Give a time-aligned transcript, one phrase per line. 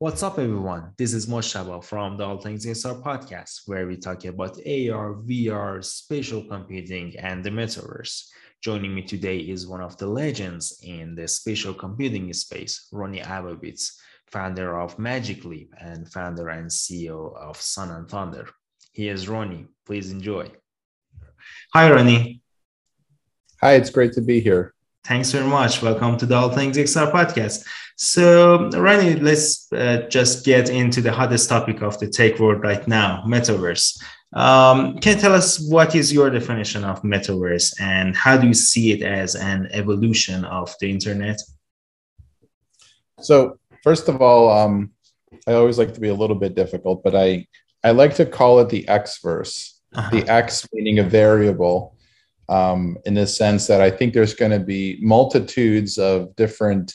[0.00, 0.94] What's up, everyone?
[0.96, 5.84] This is Moshaba from the All Things XR podcast, where we talk about AR, VR,
[5.84, 8.24] spatial computing, and the metaverse.
[8.62, 13.90] Joining me today is one of the legends in the spatial computing space, Rony Abovitz,
[14.28, 18.48] founder of Magic Leap and founder and CEO of Sun and Thunder.
[18.94, 19.66] Here's Rony.
[19.84, 20.50] Please enjoy.
[21.74, 22.40] Hi, Rony.
[23.60, 24.72] Hi, it's great to be here.
[25.04, 25.80] Thanks very much.
[25.80, 27.64] Welcome to the All Things XR podcast.
[27.96, 32.86] So, Rony, let's uh, just get into the hottest topic of the tech world right
[32.86, 33.98] now metaverse.
[34.34, 38.54] Um, can you tell us what is your definition of metaverse and how do you
[38.54, 41.40] see it as an evolution of the internet?
[43.20, 44.90] So, first of all, um,
[45.46, 47.46] I always like to be a little bit difficult, but I,
[47.82, 50.10] I like to call it the X verse, uh-huh.
[50.10, 51.96] the X meaning a variable
[52.50, 56.94] um, in the sense that I think there's going to be multitudes of different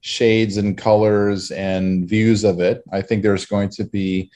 [0.00, 2.82] shades and colors and views of it.
[2.92, 4.30] I think there's going to be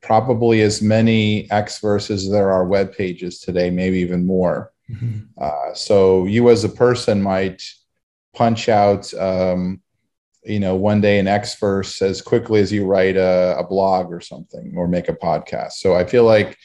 [0.00, 4.72] probably as many X verses as there are web pages today, maybe even more.
[4.88, 5.18] Mm-hmm.
[5.36, 7.62] Uh, so you as a person might
[8.34, 9.82] punch out, um,
[10.44, 14.12] you know, one day an X verse as quickly as you write a, a blog
[14.12, 15.72] or something or make a podcast.
[15.72, 16.56] So I feel like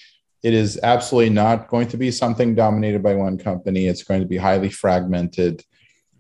[0.44, 3.88] it is absolutely not going to be something dominated by one company.
[3.88, 5.64] It's going to be highly fragmented.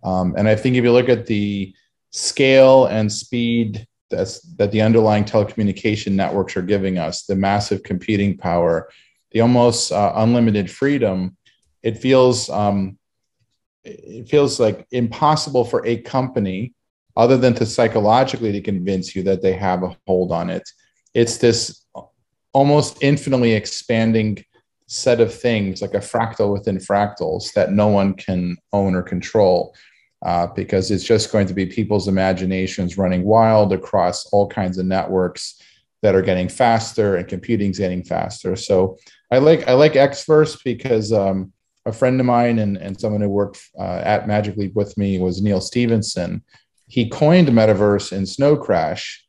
[0.02, 1.76] Um, and I think if you look at the
[2.12, 8.38] scale and speed that's, that the underlying telecommunication networks are giving us, the massive computing
[8.38, 8.90] power,
[9.32, 11.36] the almost uh, unlimited freedom,
[11.82, 12.98] it feels um,
[13.84, 16.74] it feels like impossible for a company,
[17.18, 20.64] other than to psychologically to convince you that they have a hold on it.
[21.14, 21.84] It's this
[22.54, 24.44] almost infinitely expanding
[24.88, 29.76] set of things like a fractal within fractals that no one can own or control
[30.26, 34.86] uh, because it's just going to be people's imaginations running wild across all kinds of
[34.86, 35.62] networks
[36.02, 38.56] that are getting faster and computing's getting faster.
[38.56, 38.98] So
[39.34, 41.52] i like i like xverse because um,
[41.86, 45.20] a friend of mine and, and someone who worked uh, at magic leap with me
[45.20, 46.44] was neal stephenson
[46.88, 49.23] he coined metaverse in snow crash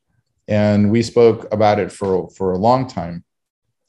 [0.49, 3.25] and we spoke about it for for a long time.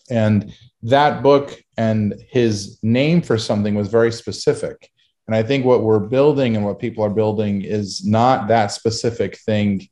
[0.09, 4.89] And that book and his name for something was very specific.
[5.27, 9.39] And i think what we're building and what people are building is not that specific
[9.39, 9.87] thing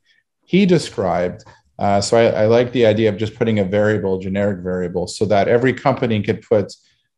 [0.46, 1.44] he described.
[1.78, 5.24] Uh, so I, I like the idea of just putting a variable generic variable so
[5.24, 6.72] that every company could put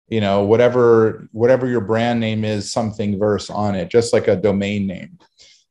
[0.08, 4.36] you know whatever whatever your brand name is something verse on it just like a
[4.36, 5.18] domain name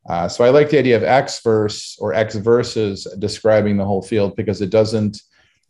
[0.08, 4.02] uh, so I like the idea of X verse or X verses describing the whole
[4.02, 5.22] field because it doesn't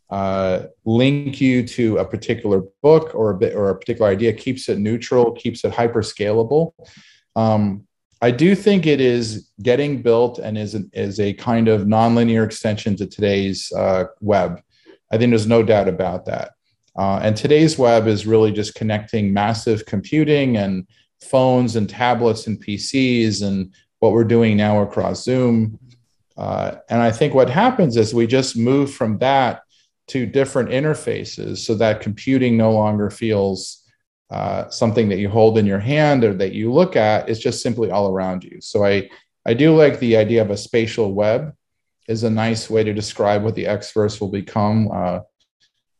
[0.09, 4.33] uh, link you to a particular book or a bit or a particular idea.
[4.33, 6.73] Keeps it neutral, keeps it hyper scalable.
[7.35, 7.87] Um,
[8.21, 12.45] I do think it is getting built and is an, is a kind of nonlinear
[12.45, 14.61] extension to today's uh, web.
[15.11, 16.51] I think there's no doubt about that.
[16.97, 20.87] Uh, and today's web is really just connecting massive computing and
[21.21, 23.73] phones and tablets and PCs and
[24.05, 25.79] what we're doing now across Zoom.
[26.37, 29.63] Uh, and I think what happens is we just move from that
[30.07, 33.83] to different interfaces so that computing no longer feels
[34.29, 37.27] uh, something that you hold in your hand or that you look at.
[37.27, 38.61] It's just simply all around you.
[38.61, 39.09] So I,
[39.45, 41.53] I do like the idea of a spatial web
[42.07, 44.91] is a nice way to describe what the Xverse will become.
[44.93, 45.19] Uh,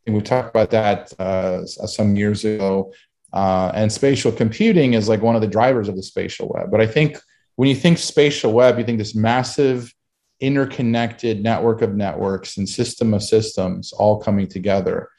[0.06, 2.94] and we talked about that uh, some years ago.
[3.34, 6.70] Uh, and spatial computing is like one of the drivers of the spatial web.
[6.70, 7.18] But I think
[7.56, 9.94] when you think spatial web, you think this massive
[10.40, 15.10] interconnected network of networks and system of systems all coming together.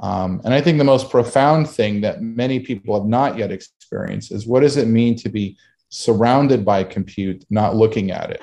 [0.00, 4.32] Um, and I think the most profound thing that many people have not yet experienced
[4.32, 5.56] is what does it mean to be
[5.90, 8.42] surrounded by compute, not looking at it?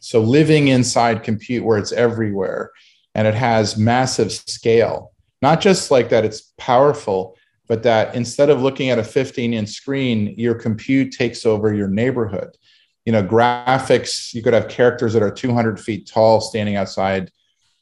[0.00, 2.70] So living inside compute where it's everywhere
[3.14, 5.12] and it has massive scale,
[5.42, 7.35] not just like that it's powerful,
[7.68, 11.88] but that instead of looking at a 15 inch screen, your compute takes over your
[11.88, 12.56] neighborhood.
[13.04, 17.30] You know, graphics, you could have characters that are 200 feet tall standing outside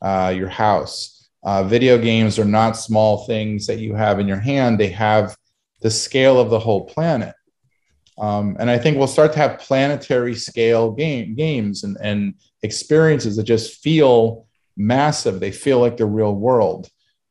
[0.03, 1.31] uh, your house.
[1.43, 5.37] Uh, video games are not small things that you have in your hand, they have
[5.81, 7.35] the scale of the whole planet.
[8.17, 13.37] Um, and I think we'll start to have planetary scale game, games and, and experiences
[13.37, 14.47] that just feel
[14.77, 15.41] massive.
[15.41, 16.89] They feel like the real world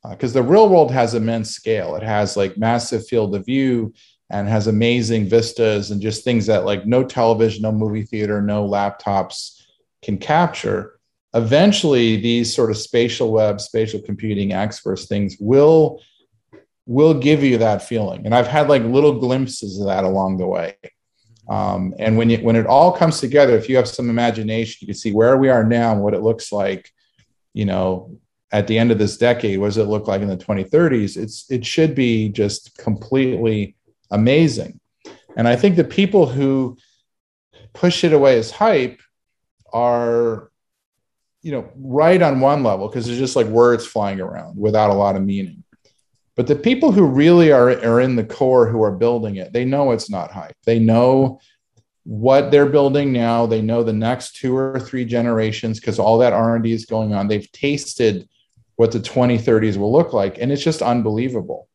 [0.09, 1.95] because uh, the real world has immense scale.
[1.95, 3.93] It has like massive field of view
[4.29, 8.67] and has amazing vistas and just things that like no television, no movie theater, no
[8.67, 9.61] laptops
[10.01, 10.99] can capture.
[11.33, 16.01] Eventually, these sort of spatial web, spatial computing experts things will
[16.85, 18.25] will give you that feeling.
[18.25, 20.75] And I've had like little glimpses of that along the way.
[21.47, 24.87] Um, and when you, when it all comes together, if you have some imagination, you
[24.87, 26.89] can see where we are now and what it looks like,
[27.53, 28.17] you know,
[28.53, 29.59] at the end of this decade.
[29.59, 31.17] What does it look like in the 2030s?
[31.17, 33.75] It's it should be just completely
[34.11, 34.79] amazing.
[35.35, 36.77] And I think the people who
[37.73, 39.01] push it away as hype
[39.73, 40.51] are,
[41.41, 44.93] you know, right on one level because it's just like words flying around without a
[44.93, 45.63] lot of meaning.
[46.35, 49.65] But the people who really are, are in the core who are building it, they
[49.65, 50.55] know it's not hype.
[50.65, 51.39] They know
[52.03, 53.47] what they're building now.
[53.47, 57.27] They know the next two or three generations because all that R&D is going on.
[57.27, 58.27] They've tasted
[58.75, 61.67] what the 2030s will look like, and it's just unbelievable.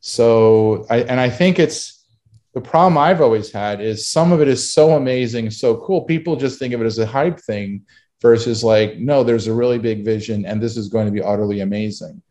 [0.00, 2.04] So, I, and I think it's
[2.52, 6.02] the problem I've always had is some of it is so amazing, so cool.
[6.02, 7.82] People just think of it as a hype thing
[8.20, 11.60] versus like, no, there's a really big vision, and this is going to be utterly
[11.60, 12.22] amazing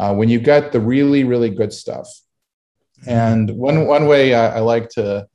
[0.00, 2.08] uh, when you get the really really good stuff
[3.06, 5.28] and one one way I, I like to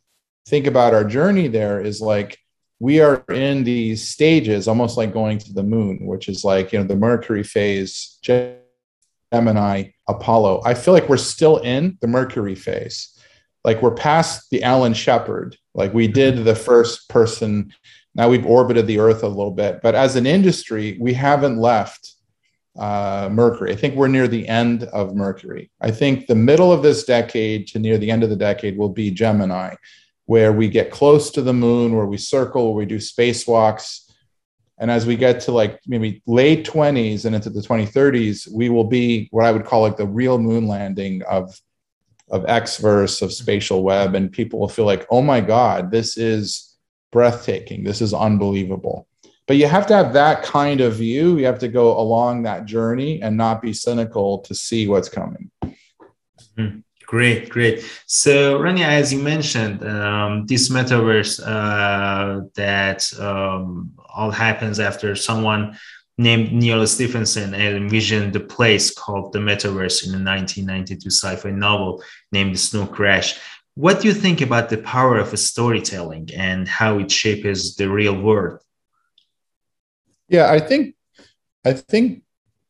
[0.48, 2.38] think about our journey there is like
[2.80, 6.80] we are in these stages almost like going to the moon which is like you
[6.80, 10.62] know the mercury phase gemini apollo.
[10.66, 13.10] I feel like we're still in the mercury phase.
[13.64, 15.58] Like we're past the alan shepard.
[15.74, 17.74] Like we did the first person.
[18.14, 19.82] Now we've orbited the earth a little bit.
[19.82, 22.12] But as an industry we haven't left
[22.78, 23.72] uh, Mercury.
[23.72, 25.72] I think we're near the end of Mercury.
[25.80, 28.90] I think the middle of this decade to near the end of the decade will
[28.90, 29.76] be Gemini,
[30.26, 34.12] where we get close to the moon, where we circle, where we do spacewalks.
[34.78, 38.84] And as we get to like maybe late 20s and into the 2030s, we will
[38.84, 41.60] be what I would call like the real moon landing of,
[42.30, 44.16] of Xverse, of spatial web.
[44.16, 46.76] And people will feel like, oh my God, this is
[47.12, 47.84] breathtaking.
[47.84, 49.08] This is unbelievable
[49.48, 52.66] but you have to have that kind of view you have to go along that
[52.66, 56.80] journey and not be cynical to see what's coming mm-hmm.
[57.16, 57.78] Great great.
[58.08, 65.64] So rania as you mentioned um, this metaverse uh, that um, all happens after someone
[66.18, 72.04] named neal stephenson and envisioned the place called the metaverse in a 1992 sci-fi novel
[72.34, 73.40] named snow crash.
[73.76, 78.18] What do you think about the power of storytelling and how it shapes the real
[78.28, 78.60] world?
[80.28, 80.96] Yeah, I think
[81.64, 82.24] I think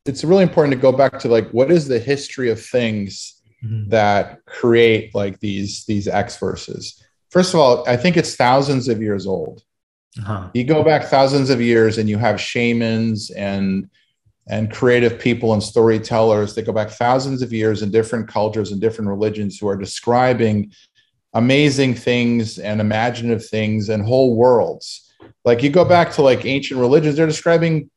[0.05, 3.34] it's really important to go back to like what is the history of things
[3.65, 3.89] mm-hmm.
[3.89, 7.03] that create like these these X verses.
[7.29, 9.63] First of all, I think it's thousands of years old.
[10.19, 10.49] Uh-huh.
[10.53, 13.89] You go back thousands of years and you have shamans and
[14.47, 18.79] and creative people and storytellers that go back thousands of years in different cultures and
[18.79, 20.71] different religions who are describing
[21.33, 25.05] amazing things and imaginative things and whole worlds
[25.45, 27.89] like you go back to like ancient religions, they're describing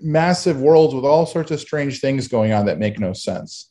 [0.00, 3.70] massive worlds with all sorts of strange things going on that make no sense.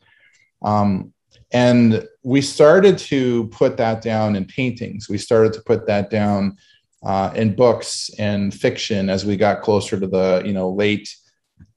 [0.64, 1.14] Um,
[1.56, 5.08] and we started to put that down in paintings.
[5.08, 6.58] We started to put that down
[7.02, 11.16] uh, in books and fiction as we got closer to the you know late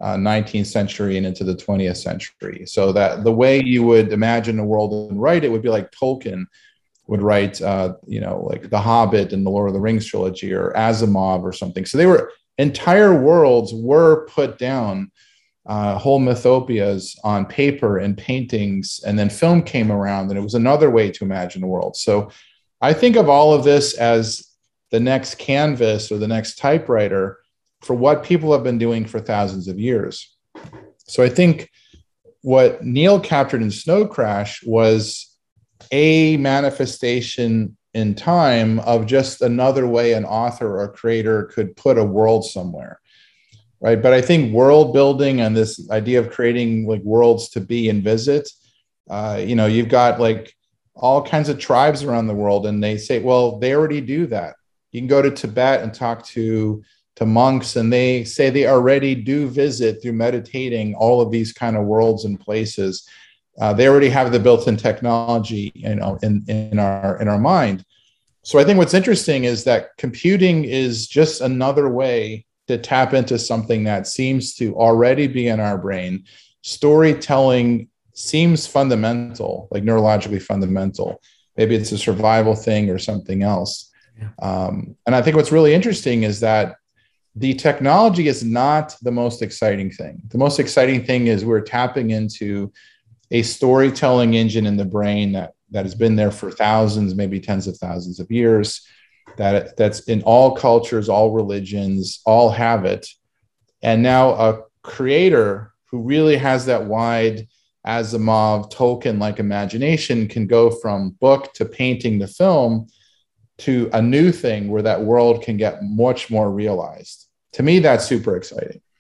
[0.01, 2.67] uh, 19th century and into the 20th century.
[2.67, 5.93] So that the way you would imagine a world and write it would be like
[5.93, 6.47] Tolkien
[7.07, 10.53] would write, uh, you know, like The Hobbit and the Lord of the Rings trilogy
[10.53, 11.87] or Asimov or something.
[11.87, 15.13] So they were entire worlds were put down,
[15.69, 20.55] uh, whole mythopias on paper and paintings, and then film came around, and it was
[20.55, 21.95] another way to imagine the world.
[21.95, 22.31] So
[22.81, 24.49] I think of all of this as
[24.91, 27.39] the next canvas or the next typewriter
[27.83, 30.35] for what people have been doing for thousands of years.
[31.07, 31.71] So I think
[32.41, 35.37] what Neal captured in Snow Crash was
[35.93, 42.05] a manifestation in time of just another way an author or creator could put a
[42.05, 43.01] world somewhere
[43.81, 44.01] right?
[44.03, 48.03] But i think world building and this idea of creating like worlds to be and
[48.03, 48.49] visit
[49.11, 50.55] uh, you know you've got like
[50.99, 54.57] all kinds of tribes around the world and they say well they already do that.
[54.93, 56.83] You can go to tibet and talk to
[57.17, 61.77] to monks and they say they already do visit through meditating all of these kind
[61.77, 63.09] of worlds and places.
[63.61, 67.85] Uh, they already have the built-in technology, you know, in, in our in our mind.
[68.43, 73.39] So I think what's interesting is that computing is just another way to tap into
[73.39, 76.25] something that seems to already be in our brain.
[76.63, 81.21] Storytelling seems fundamental, like neurologically fundamental.
[81.57, 83.91] Maybe it's a survival thing or something else.
[84.19, 84.29] Yeah.
[84.41, 86.77] Um, and I think what's really interesting is that
[87.37, 90.23] the technology is not the most exciting thing.
[90.29, 92.73] The most exciting thing is we're tapping into
[93.31, 97.67] a storytelling engine in the brain that that has been there for thousands, maybe tens
[97.67, 98.87] of thousands of years.
[99.39, 103.09] That that's in all cultures, all religions, all have it.
[103.83, 107.49] And now a creator who really has that wide
[107.87, 112.89] Asimov Tolkien like imagination can go from book to painting to film
[113.59, 117.27] to a new thing where that world can get much more realized.
[117.53, 118.81] To me, that's super exciting.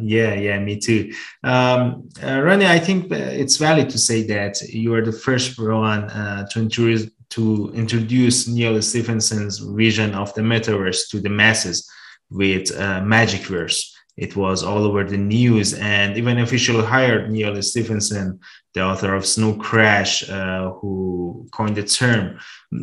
[0.00, 1.12] Yeah, yeah, me too.
[1.44, 5.58] Um, uh, Rony, I think uh, it's valid to say that you are the first
[5.58, 11.88] one uh, to introduce to introduce Neal Stephenson's vision of the metaverse to the masses
[12.30, 13.92] with uh, Magicverse.
[14.16, 18.40] It was all over the news, and even officially hired Neal Stephenson,
[18.74, 22.38] the author of Snow Crash, uh, who coined the term.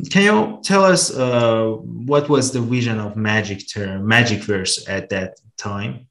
[0.10, 1.68] Can you tell us uh,
[2.08, 6.08] what was the vision of Magic term, Magicverse at that time?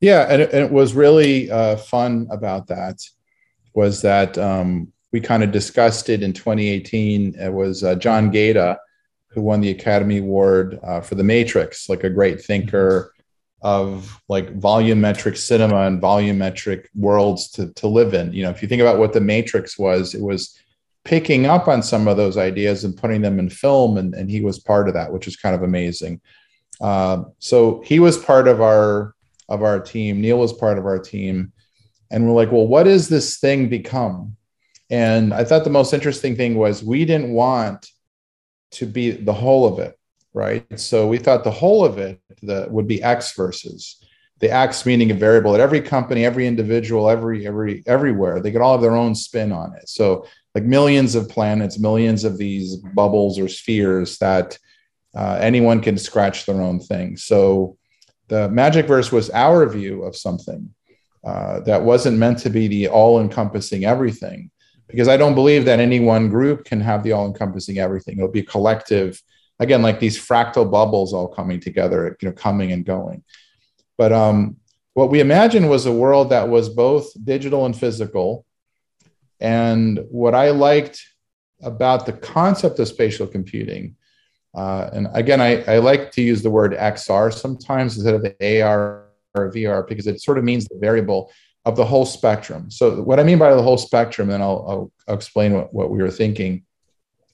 [0.00, 3.02] Yeah, and it, and it was really uh, fun about that
[3.74, 7.34] was that um, we kind of discussed it in 2018.
[7.34, 8.78] It was uh, John Gaeta
[9.30, 13.14] who won the Academy Award uh, for The Matrix, like a great thinker
[13.62, 18.32] of like volumetric cinema and volumetric worlds to, to live in.
[18.32, 20.58] You know, if you think about what The Matrix was, it was
[21.04, 24.40] picking up on some of those ideas and putting them in film, and, and he
[24.40, 26.20] was part of that, which is kind of amazing.
[26.80, 29.14] Uh, so he was part of our
[29.48, 30.20] of our team.
[30.20, 31.52] Neal was part of our team,
[32.10, 34.36] and we're like, well, what this thing become?
[34.90, 37.88] And I thought the most interesting thing was we didn't want
[38.72, 39.96] to be the whole of it,
[40.34, 40.66] right?
[40.78, 44.04] So we thought the whole of it that would be X versus
[44.40, 48.40] The X meaning a variable at every company, every individual, every every everywhere.
[48.40, 49.88] They could all have their own spin on it.
[49.88, 54.58] So like millions of planets, millions of these bubbles or spheres that
[55.14, 57.16] uh, anyone can scratch their own thing.
[57.16, 57.76] So
[58.28, 60.74] the magic verse was our view of something
[61.22, 64.50] uh, that wasn't meant to be the all-encompassing everything
[64.90, 68.18] because I don't believe that any one group can have the all encompassing everything.
[68.18, 69.22] It'll be collective,
[69.58, 73.22] again, like these fractal bubbles all coming together, you know, coming and going.
[73.96, 74.56] But um,
[74.94, 78.44] what we imagined was a world that was both digital and physical.
[79.40, 81.02] And what I liked
[81.62, 83.96] about the concept of spatial computing,
[84.54, 88.62] uh, and again, I, I like to use the word XR sometimes instead of the
[88.62, 91.30] AR or VR because it sort of means the variable
[91.64, 92.70] of the whole spectrum.
[92.70, 95.98] So, what I mean by the whole spectrum, and I'll, I'll, explain what, what we
[95.98, 96.64] were thinking.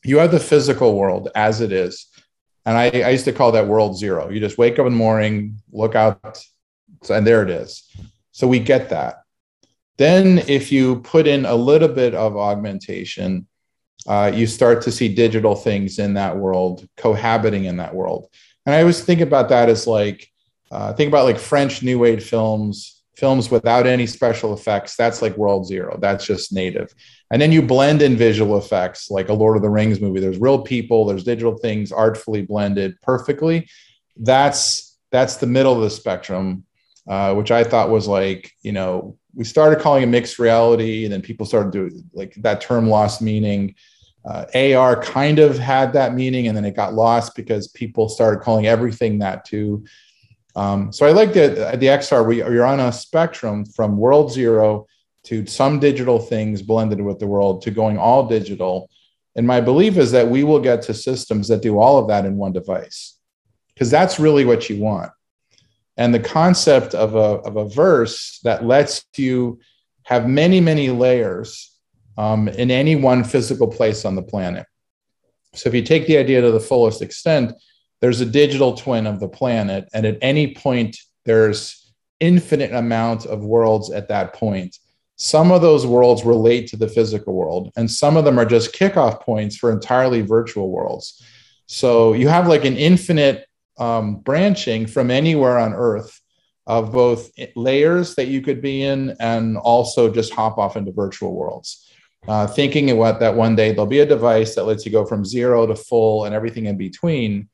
[0.04, 2.06] You have the physical world as it is.
[2.64, 4.28] And I, I used to call that world zero.
[4.28, 6.44] You just wake up in the morning, look out,
[7.08, 7.88] and there it is.
[8.32, 9.22] So, we get that.
[9.98, 13.46] Then, if you put in a little bit of augmentation,
[14.08, 18.28] uh, you start to see digital things in that world cohabiting in that world.
[18.64, 20.28] And I always think about that as like,
[20.70, 25.36] uh, think about like French New Age films, films without any special effects that's like
[25.36, 25.98] world zero.
[26.00, 26.94] That's just native.
[27.30, 30.20] And then you blend in visual effects like a lord of the rings movie.
[30.20, 33.68] There's real people there's digital things artfully blended perfectly.
[34.16, 36.64] That's that's the middle of the spectrum
[37.08, 41.12] uh, which i thought was like you know we started calling it mixed reality and
[41.12, 43.74] then people started doing like that term lost meaning.
[44.24, 44.44] Uh,
[44.74, 48.66] ar kind of had that meaning and then it got lost because people started calling
[48.66, 49.84] everything that too
[50.56, 52.26] um, so I like the the XR.
[52.26, 54.86] We, you're on a spectrum from world zero
[55.24, 58.88] to some digital things blended with the world to going all digital.
[59.36, 62.24] And my belief is that we will get to systems that do all of that
[62.24, 63.18] in one device,
[63.74, 65.12] because that's really what you want.
[65.98, 69.60] And the concept of a, of a verse that lets you
[70.04, 71.76] have many, many layers
[72.16, 74.66] um, in any one physical place on the planet.
[75.54, 77.52] So if you take the idea to the fullest extent,
[78.00, 83.44] there's a digital twin of the planet and at any point there's infinite amount of
[83.44, 84.78] worlds at that point.
[85.16, 88.74] Some of those worlds relate to the physical world and some of them are just
[88.74, 91.22] kickoff points for entirely virtual worlds.
[91.66, 93.46] So you have like an infinite
[93.78, 96.20] um, branching from anywhere on earth
[96.66, 101.34] of both layers that you could be in and also just hop off into virtual
[101.34, 101.82] worlds.
[102.26, 105.24] Uh, thinking what that one day there'll be a device that lets you go from
[105.24, 107.48] zero to full and everything in between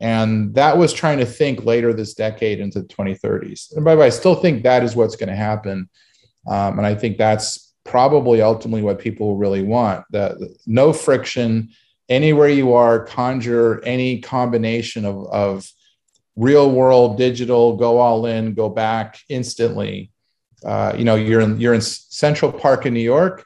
[0.00, 3.74] and that was trying to think later this decade into the 2030s.
[3.74, 5.88] And by the way, I still think that is what's going to happen.
[6.46, 10.36] Um, and I think that's probably ultimately what people really want that
[10.66, 11.70] no friction
[12.08, 15.70] anywhere you are, conjure any combination of, of
[16.36, 20.12] real world, digital, go all in, go back instantly.
[20.64, 23.44] Uh, you know, you're in, you're in Central Park in New York.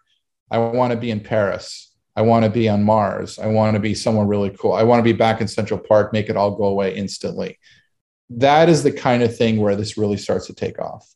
[0.50, 3.38] I want to be in Paris I want to be on Mars.
[3.38, 4.72] I want to be someone really cool.
[4.72, 7.58] I want to be back in Central Park, make it all go away instantly.
[8.30, 11.08] That is the kind of thing where this really starts to take off.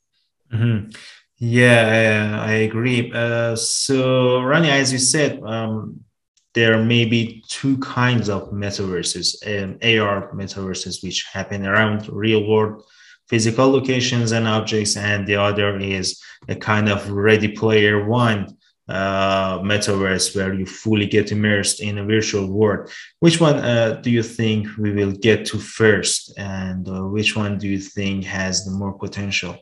[0.53, 0.91] Mm-hmm.
[1.38, 3.12] Yeah, I, I agree.
[3.12, 6.00] Uh, so, Rony, as you said, um,
[6.55, 12.83] there may be two kinds of metaverses, um, AR metaverses, which happen around real world
[13.29, 18.57] physical locations and objects, and the other is a kind of Ready Player One
[18.88, 22.90] uh, metaverse where you fully get immersed in a virtual world.
[23.21, 27.59] Which one uh, do you think we will get to first, and uh, which one
[27.59, 29.59] do you think has the more potential?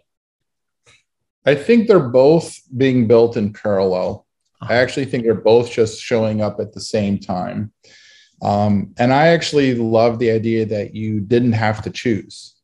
[1.47, 4.26] I think they're both being built in parallel.
[4.61, 4.73] Uh-huh.
[4.73, 7.73] I actually think they're both just showing up at the same time.
[8.43, 12.54] Um, and I actually love the idea that you didn't have to choose.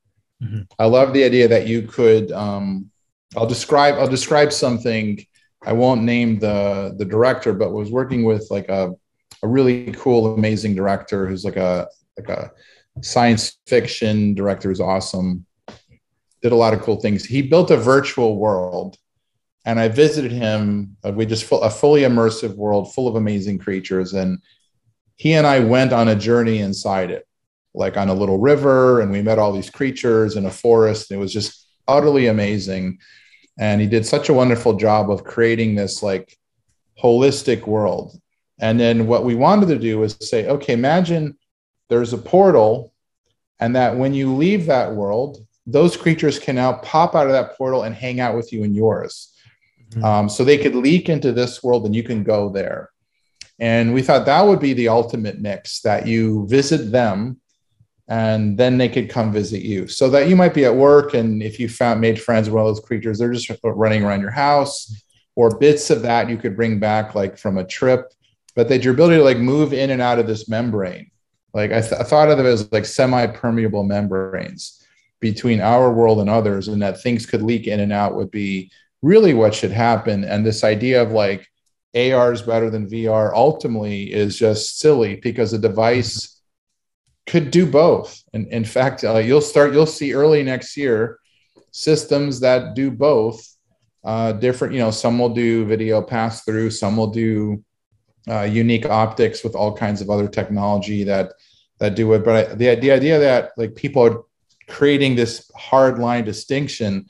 [0.43, 0.63] Mm-hmm.
[0.79, 2.33] I love the idea that you could.
[2.33, 2.91] Um,
[3.37, 3.95] I'll describe.
[3.95, 5.25] I'll describe something.
[5.63, 8.93] I won't name the the director, but was working with like a
[9.43, 11.89] a really cool, amazing director who's like a
[12.19, 12.51] like a
[13.03, 15.47] science fiction director who's awesome.
[16.43, 17.25] Did a lot of cool things.
[17.25, 18.97] He built a virtual world,
[19.67, 20.97] and I visited him.
[21.05, 24.39] Uh, we just full, a fully immersive world full of amazing creatures, and
[25.17, 27.27] he and I went on a journey inside it,
[27.75, 31.11] like on a little river, and we met all these creatures in a forest.
[31.11, 32.99] It was just utterly amazing.
[33.61, 36.37] And he did such a wonderful job of creating this like
[37.01, 38.19] holistic world.
[38.59, 41.37] And then what we wanted to do was say, okay, imagine
[41.89, 42.93] there's a portal,
[43.59, 47.57] and that when you leave that world, those creatures can now pop out of that
[47.57, 49.33] portal and hang out with you in yours.
[49.91, 50.05] Mm-hmm.
[50.05, 52.91] Um, so they could leak into this world and you can go there.
[53.59, 57.41] And we thought that would be the ultimate mix that you visit them
[58.11, 59.87] and then they could come visit you.
[59.87, 62.67] So that you might be at work and if you found made friends with one
[62.67, 64.93] of those creatures, they're just running around your house
[65.37, 68.13] or bits of that you could bring back like from a trip,
[68.57, 71.09] but that your ability to like move in and out of this membrane.
[71.55, 74.85] Like I, th- I thought of it as like semi-permeable membranes
[75.21, 78.73] between our world and others, and that things could leak in and out would be
[79.03, 80.25] really what should happen.
[80.25, 81.47] And this idea of like
[81.95, 86.40] AR is better than VR ultimately is just silly because a device
[87.31, 88.23] could do both.
[88.35, 91.19] And in fact, uh, you'll start, you'll see early next year
[91.71, 93.41] systems that do both.
[94.03, 97.63] Uh, different, you know, some will do video pass through, some will do
[98.29, 101.33] uh, unique optics with all kinds of other technology that
[101.79, 102.25] that do it.
[102.25, 104.23] But I, the the idea that like people are
[104.69, 107.07] creating this hard line distinction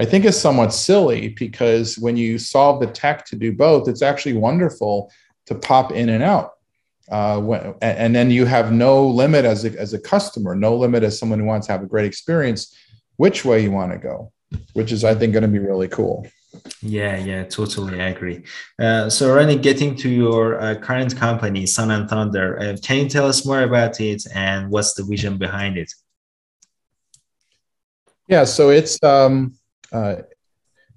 [0.00, 4.00] I think is somewhat silly because when you solve the tech to do both, it's
[4.00, 5.12] actually wonderful
[5.44, 6.52] to pop in and out.
[7.10, 11.02] Uh, when, and then you have no limit as a, as a customer, no limit
[11.02, 12.76] as someone who wants to have a great experience,
[13.16, 14.32] which way you want to go,
[14.74, 16.26] which is, I think, going to be really cool.
[16.82, 18.44] Yeah, yeah, totally agree.
[18.78, 23.08] Uh, so, Rony, getting to your uh, current company, Sun and Thunder, uh, can you
[23.08, 25.92] tell us more about it and what's the vision behind it?
[28.28, 29.54] Yeah, so it's um,
[29.92, 30.16] uh,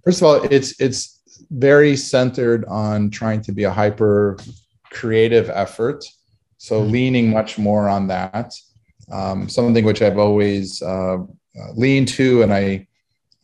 [0.04, 4.38] first of all, it's it's very centered on trying to be a hyper
[4.94, 6.06] creative effort.
[6.58, 6.92] So mm-hmm.
[6.92, 8.54] leaning much more on that,
[9.12, 12.88] um, something which I've always uh, uh, leaned to, and I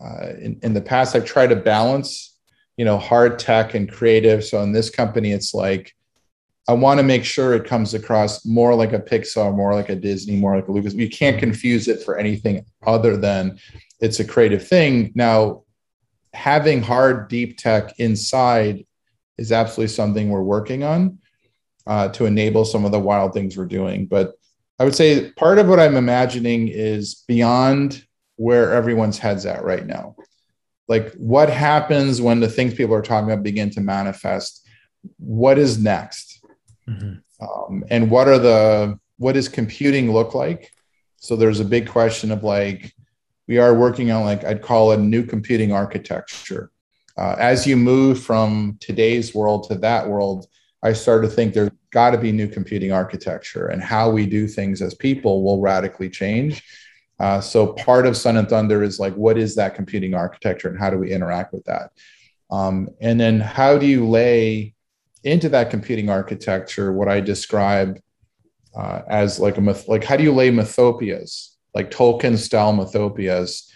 [0.02, 2.38] uh, in, in the past I've tried to balance,
[2.78, 4.46] you know, hard tech and creative.
[4.46, 5.94] So in this company, it's like
[6.70, 9.96] I want to make sure it comes across more like a Pixar, more like a
[9.96, 10.94] Disney, more like a Lucas.
[10.94, 11.46] You can't mm-hmm.
[11.46, 13.60] confuse it for anything other than
[14.00, 15.12] it's a creative thing.
[15.16, 15.64] Now,
[16.34, 18.86] having hard deep tech inside
[19.38, 21.18] is absolutely something we're working on
[21.90, 24.06] uh, to enable some of the wild things we're doing.
[24.06, 24.36] But
[24.78, 29.86] I would say part of what I'm imagining is beyond where everyone's heads at right
[29.86, 30.16] now.
[30.88, 34.66] Like, what happens when the things people are talking about begin to manifest?
[35.18, 36.46] What is next?
[36.88, 37.16] Mm-hmm.
[37.44, 40.72] Um, and what are the what does computing look like?
[41.18, 42.94] So there's a big question of like,
[43.48, 46.72] we are working on like I'd call it new computing architecture.
[47.18, 50.46] Uh, as you move from today's world to that world,
[50.82, 54.48] I start to think there's got to be new computing architecture, and how we do
[54.48, 56.64] things as people will radically change.
[57.20, 60.80] Uh, so part of Sun and Thunder is like, what is that computing architecture, and
[60.80, 61.92] how do we interact with that?
[62.50, 64.74] Um, and then how do you lay
[65.24, 68.00] into that computing architecture what I describe
[68.76, 73.70] uh, as like a myth, like how do you lay mythopias like Tolkien style mythopias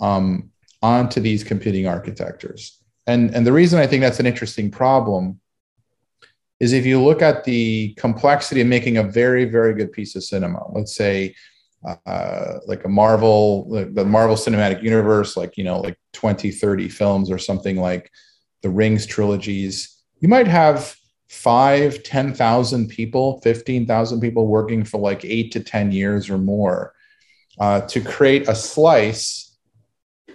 [0.00, 0.50] um,
[0.82, 2.78] onto these computing architectures.
[3.06, 5.39] And, and the reason I think that's an interesting problem
[6.60, 10.22] is if you look at the complexity of making a very, very good piece of
[10.22, 11.34] cinema, let's say
[12.06, 17.30] uh, like a Marvel, the Marvel Cinematic Universe, like, you know, like 20, 30 films
[17.30, 18.10] or something like
[18.62, 20.94] the Rings trilogies, you might have
[21.30, 26.92] five, 10,000 people, 15,000 people working for like eight to 10 years or more
[27.58, 29.49] uh, to create a slice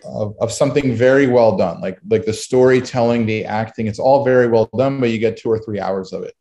[0.05, 3.87] of, of something very well done, like like the storytelling, the acting.
[3.87, 6.33] It's all very well done, but you get two or three hours of it.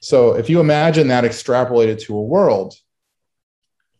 [0.00, 2.74] So if you imagine that extrapolated to a world,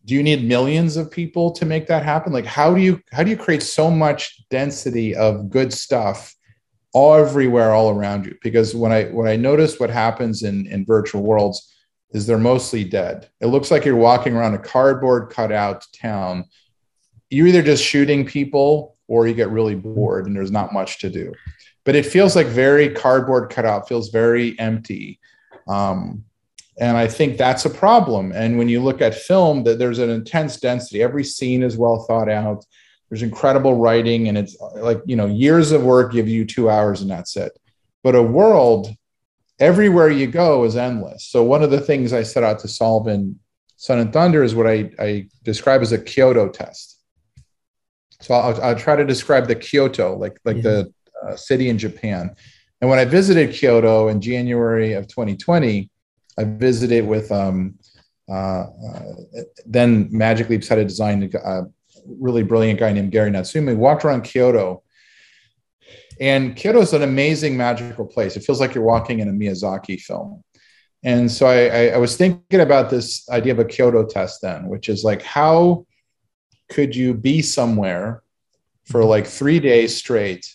[0.04, 2.32] do you need millions of people to make that happen?
[2.32, 6.34] Like how do you how do you create so much density of good stuff
[6.94, 8.36] everywhere, all around you.
[8.42, 11.72] Because when I when I notice what happens in in virtual worlds,
[12.12, 13.28] is they're mostly dead.
[13.40, 16.46] It looks like you're walking around a cardboard cutout town.
[17.30, 21.10] You're either just shooting people or you get really bored and there's not much to
[21.10, 21.32] do.
[21.84, 25.20] But it feels like very cardboard cutout, feels very empty.
[25.68, 26.24] Um,
[26.78, 28.32] and I think that's a problem.
[28.32, 31.02] And when you look at film, that there's an intense density.
[31.02, 32.64] Every scene is well thought out.
[33.08, 37.02] There's incredible writing, and it's like you know years of work give you two hours,
[37.02, 37.56] and that's it.
[38.02, 38.88] But a world
[39.58, 41.24] everywhere you go is endless.
[41.24, 43.38] So one of the things I set out to solve in
[43.76, 46.95] Sun and Thunder is what I, I describe as a Kyoto test.
[48.20, 50.62] So I'll, I'll try to describe the Kyoto, like like yeah.
[50.62, 50.92] the
[51.26, 52.34] uh, city in Japan.
[52.80, 55.90] And when I visited Kyoto in January of 2020,
[56.38, 57.78] I visited with um,
[58.28, 59.12] uh, uh,
[59.64, 61.62] then Magic Leap's head of design, a uh,
[62.06, 63.66] really brilliant guy named Gary Natsume.
[63.66, 64.82] We walked around Kyoto
[66.20, 68.36] and Kyoto is an amazing, magical place.
[68.36, 70.42] It feels like you're walking in a Miyazaki film.
[71.02, 74.66] And so I, I, I, was thinking about this idea of a Kyoto test then,
[74.66, 75.86] which is like, how
[76.68, 78.22] could you be somewhere
[78.84, 79.10] for mm-hmm.
[79.10, 80.54] like three days straight?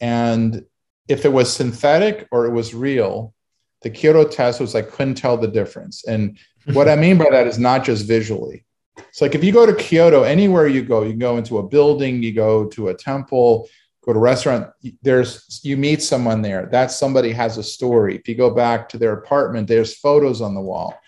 [0.00, 0.64] And
[1.08, 3.34] if it was synthetic or it was real,
[3.82, 6.04] the Kyoto test was like, couldn't tell the difference.
[6.04, 6.74] And mm-hmm.
[6.74, 8.64] what I mean by that is not just visually.
[8.98, 12.22] It's like if you go to Kyoto, anywhere you go, you go into a building,
[12.22, 13.68] you go to a temple,
[14.02, 14.70] go to a restaurant
[15.02, 18.98] there's you meet someone there that somebody has a story if you go back to
[18.98, 20.98] their apartment there's photos on the wall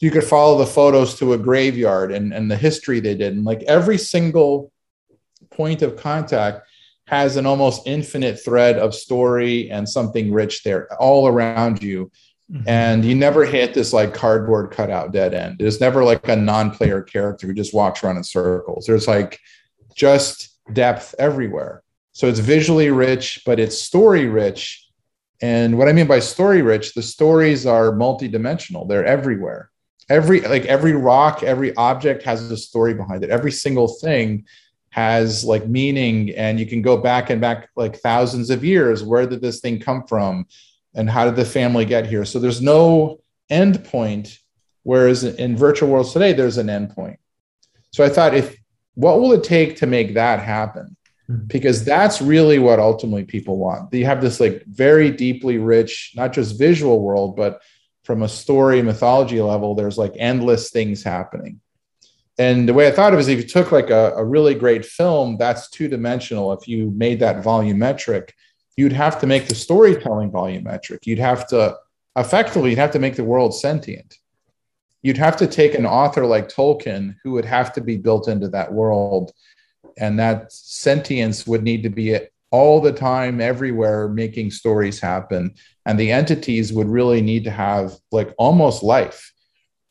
[0.00, 3.44] you could follow the photos to a graveyard and, and the history they did and
[3.44, 4.72] like every single
[5.50, 6.68] point of contact
[7.06, 12.10] has an almost infinite thread of story and something rich there all around you
[12.50, 12.68] mm-hmm.
[12.68, 17.02] and you never hit this like cardboard cutout dead end there's never like a non-player
[17.02, 19.38] character who just walks around in circles there's like
[19.94, 21.82] just depth everywhere
[22.16, 24.88] so it's visually rich, but it's story rich.
[25.42, 28.88] And what I mean by story rich, the stories are multidimensional.
[28.88, 29.70] They're everywhere.
[30.08, 33.30] Every like every rock, every object has a story behind it.
[33.30, 34.44] Every single thing
[34.90, 39.02] has like meaning and you can go back and back like thousands of years.
[39.02, 40.46] Where did this thing come from?
[40.94, 42.24] And how did the family get here?
[42.24, 44.38] So there's no end point.
[44.84, 47.18] Whereas in virtual worlds today, there's an end point.
[47.90, 48.56] So I thought if
[48.94, 50.96] what will it take to make that happen?
[51.28, 51.46] Mm-hmm.
[51.46, 53.92] because that's really what ultimately people want.
[53.92, 57.62] You have this like very deeply rich, not just visual world, but
[58.06, 61.60] from a story mythology level, there's like endless things happening.
[62.38, 64.54] And the way I thought of it is if you took like a, a really
[64.54, 66.52] great film, that's two dimensional.
[66.52, 68.30] If you made that volumetric,
[68.76, 71.04] you'd have to make the storytelling volumetric.
[71.04, 71.76] You'd have to
[72.16, 74.18] effectively, you'd have to make the world sentient.
[75.02, 78.48] You'd have to take an author like Tolkien, who would have to be built into
[78.50, 79.32] that world
[79.98, 82.18] and that sentience would need to be
[82.50, 85.54] all the time everywhere making stories happen.
[85.84, 89.32] And the entities would really need to have like almost life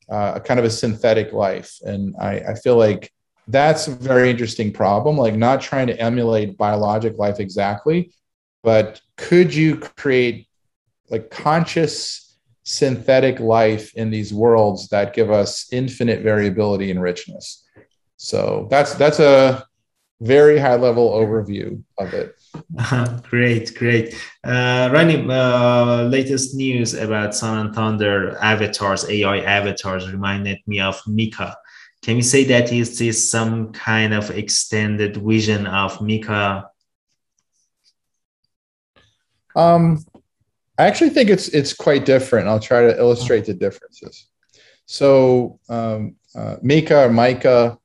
[0.10, 1.78] uh, a kind of a synthetic life.
[1.82, 3.12] And I, I feel like
[3.48, 8.12] that's a very interesting problem like not trying to emulate biologic life exactly
[8.66, 10.48] but could you create
[11.12, 17.64] like conscious synthetic life in these worlds that give us infinite variability and richness?
[18.18, 19.66] So that's that's a
[20.20, 22.36] very high level overview of it.
[23.30, 24.14] Great, great.
[24.44, 31.02] Uh, Rony, uh, latest news about Sun and Thunder avatars, AI avatars reminded me of
[31.08, 31.56] Mika.
[32.02, 36.70] Can you say that is this some kind of extended vision of Mika?
[39.56, 40.04] Um,
[40.78, 42.48] I actually think it's it's quite different.
[42.48, 44.28] I'll try to illustrate the differences.
[44.86, 47.78] So um, uh, Mika or Mica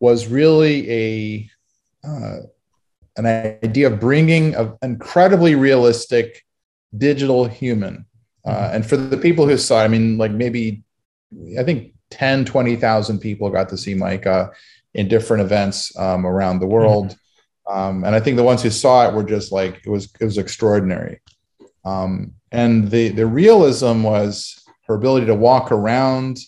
[0.00, 1.50] was really a
[2.04, 2.36] uh,
[3.16, 6.44] an idea of bringing an incredibly realistic
[6.96, 8.06] digital human.
[8.44, 8.76] Uh, mm-hmm.
[8.76, 10.82] and for the people who saw, I mean, like maybe
[11.58, 14.50] I think 10, 20,000 people got to see Mica
[14.94, 17.08] in different events um, around the world.
[17.08, 17.78] Mm-hmm.
[17.78, 20.24] Um, and I think the ones who saw it were just like it was it
[20.24, 21.20] was extraordinary.
[21.84, 26.38] Um, and the the realism was her ability to walk around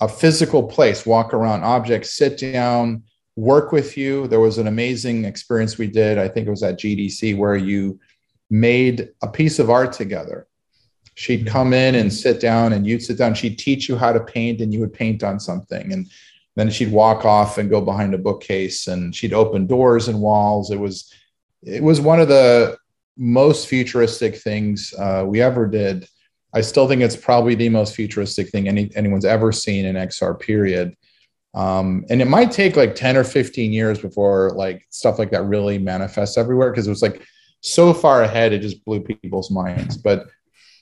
[0.00, 3.04] a physical place, walk around objects, sit down,
[3.38, 4.26] work with you.
[4.26, 6.18] There was an amazing experience we did.
[6.18, 8.00] I think it was at GDC where you
[8.50, 10.48] made a piece of art together.
[11.14, 11.48] She'd mm-hmm.
[11.48, 13.34] come in and sit down, and you'd sit down.
[13.34, 15.92] She'd teach you how to paint, and you would paint on something.
[15.92, 16.08] And
[16.56, 20.72] then she'd walk off and go behind a bookcase, and she'd open doors and walls.
[20.72, 21.12] It was,
[21.62, 22.76] it was one of the
[23.16, 26.08] most futuristic things uh, we ever did
[26.54, 30.38] I still think it's probably the most futuristic thing any, anyone's ever seen in XR
[30.40, 30.96] period.
[31.54, 35.44] Um, and it might take like 10 or 15 years before like stuff like that
[35.44, 37.22] really manifests everywhere because it was like
[37.60, 39.96] so far ahead it just blew people's minds.
[39.96, 40.26] But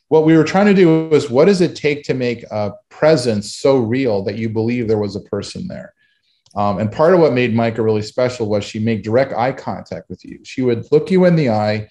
[0.09, 3.57] what we were trying to do was what does it take to make a presence
[3.57, 5.94] so real that you believe there was a person there?
[6.55, 10.09] Um, and part of what made Mica really special was she made direct eye contact
[10.09, 10.40] with you.
[10.42, 11.88] She would look you in the eye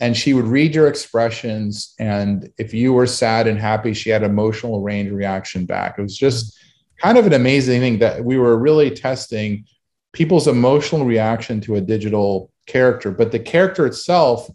[0.00, 1.94] and she would read your expressions.
[1.98, 5.98] And if you were sad and happy, she had emotional range reaction back.
[5.98, 6.56] It was just
[6.98, 9.64] kind of an amazing thing that we were really testing
[10.12, 14.48] people's emotional reaction to a digital character, but the character itself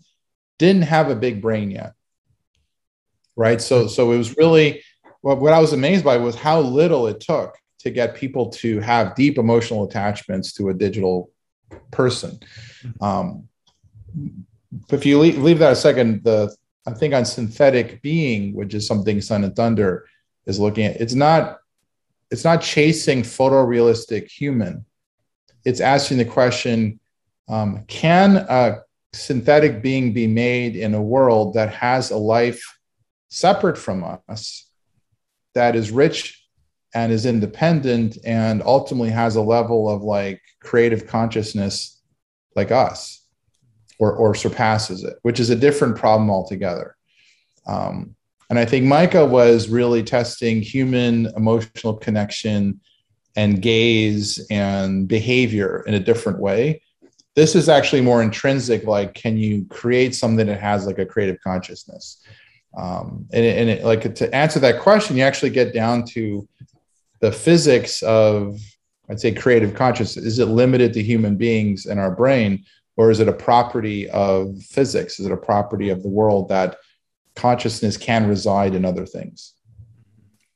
[0.58, 1.94] didn't have a big brain yet.
[3.36, 3.62] Right.
[3.62, 4.84] So, so it was really
[5.22, 8.80] what, what I was amazed by was how little it took to get people to
[8.80, 11.32] have deep emotional attachments to a digital
[11.92, 12.40] person.
[13.00, 13.48] Um,
[14.90, 16.54] if you leave, leave that a second, the
[16.88, 20.08] I think on synthetic being, which is something Sun and Thunder
[20.46, 21.60] is looking at, it's not
[22.32, 24.86] it's not chasing photorealistic human.
[25.66, 27.00] It's asking the question:
[27.48, 28.82] um, Can a
[29.14, 32.62] synthetic being be made in a world that has a life
[33.30, 34.70] separate from us,
[35.54, 36.46] that is rich
[36.94, 42.02] and is independent and ultimately has a level of like creative consciousness
[42.56, 43.24] like us
[44.00, 46.96] or, or surpasses it, which is a different problem altogether.
[47.68, 48.16] Um,
[48.50, 52.80] and I think Mica was really testing human emotional connection
[53.36, 56.82] and gaze and behavior in a different way.
[57.36, 61.38] This is actually more intrinsic, like, can you create something that has like a creative
[61.42, 62.24] consciousness?
[62.78, 66.48] Um, and, it, and it, like to answer that question, you actually get down to
[67.20, 68.60] the physics of
[69.10, 72.64] I'd say creative consciousness is it limited to human beings and our brain
[72.96, 76.78] or is it a property of physics is it a property of the world that
[77.46, 79.54] consciousness can reside in other things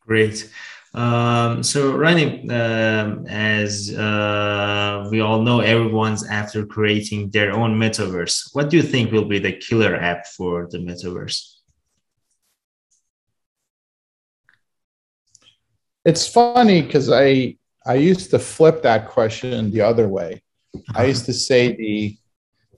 [0.05, 0.49] great
[0.95, 8.53] um, so Rony, um, as uh, we all know, everyone's after creating their own metaverse.
[8.53, 11.53] What do you think will be the killer app for the metaverse?
[16.05, 20.41] it's funny because I I used to flip that question the other way.
[20.75, 21.01] Uh-huh.
[21.01, 22.17] I used to say the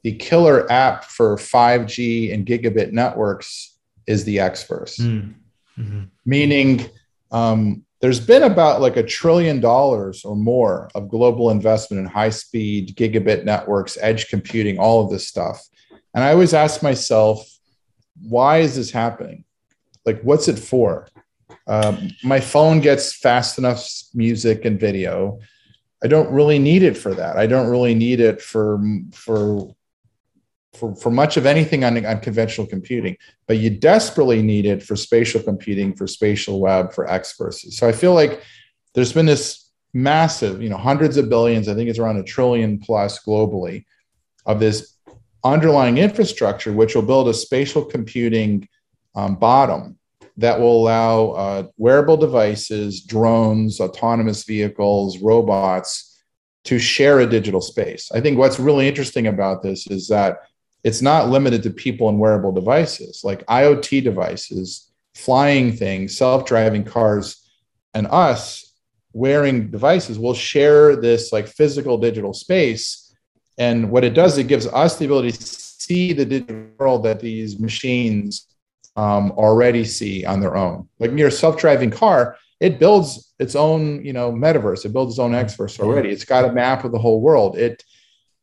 [0.04, 3.75] the killer app for 5G and gigabit networks
[4.08, 5.34] is the Xverse, mm.
[5.78, 6.04] mm-hmm.
[6.26, 6.90] meaning
[7.32, 12.30] um, there's been about like a trillion dollars or more of global investment in high
[12.30, 15.66] speed gigabit networks, edge computing, all of this stuff.
[16.14, 17.46] And I always ask myself,
[18.22, 19.44] why is this happening?
[20.06, 21.08] Like, what's it for?
[21.68, 25.40] Um, my phone gets fast enough music and video.
[26.04, 27.38] I don't really need it for that.
[27.38, 28.80] I don't really need it for
[29.12, 29.75] for
[30.76, 34.96] for, for much of anything on, on conventional computing, but you desperately need it for
[34.96, 37.74] spatial computing, for spatial web, for Xverse.
[37.74, 38.42] So I feel like
[38.94, 42.80] there's been this massive, you know, hundreds of billions, I think it's around a trillion
[42.80, 43.86] plus globally,
[44.46, 44.98] of this
[45.44, 48.68] underlying infrastructure, which will build a spatial computing
[49.16, 49.98] um, bottom
[50.38, 56.24] that will allow uh, wearable devices, drones, autonomous vehicles, robots
[56.66, 58.12] to share a digital space.
[58.12, 60.40] I think what's really interesting about this is that
[60.86, 66.84] it's not limited to people and wearable devices like IoT devices, flying things, self driving
[66.84, 67.50] cars,
[67.96, 68.72] and us
[69.12, 73.16] wearing devices will share this like physical digital space.
[73.58, 77.20] And what it does, it gives us the ability to see the digital world that
[77.20, 78.48] these machines
[78.96, 80.88] um, already see on their own.
[81.00, 84.86] Like your self-driving car, it builds its own, you know, metaverse.
[84.86, 86.10] It builds its own Xverse already.
[86.10, 87.58] It's got a map of the whole world.
[87.58, 87.84] It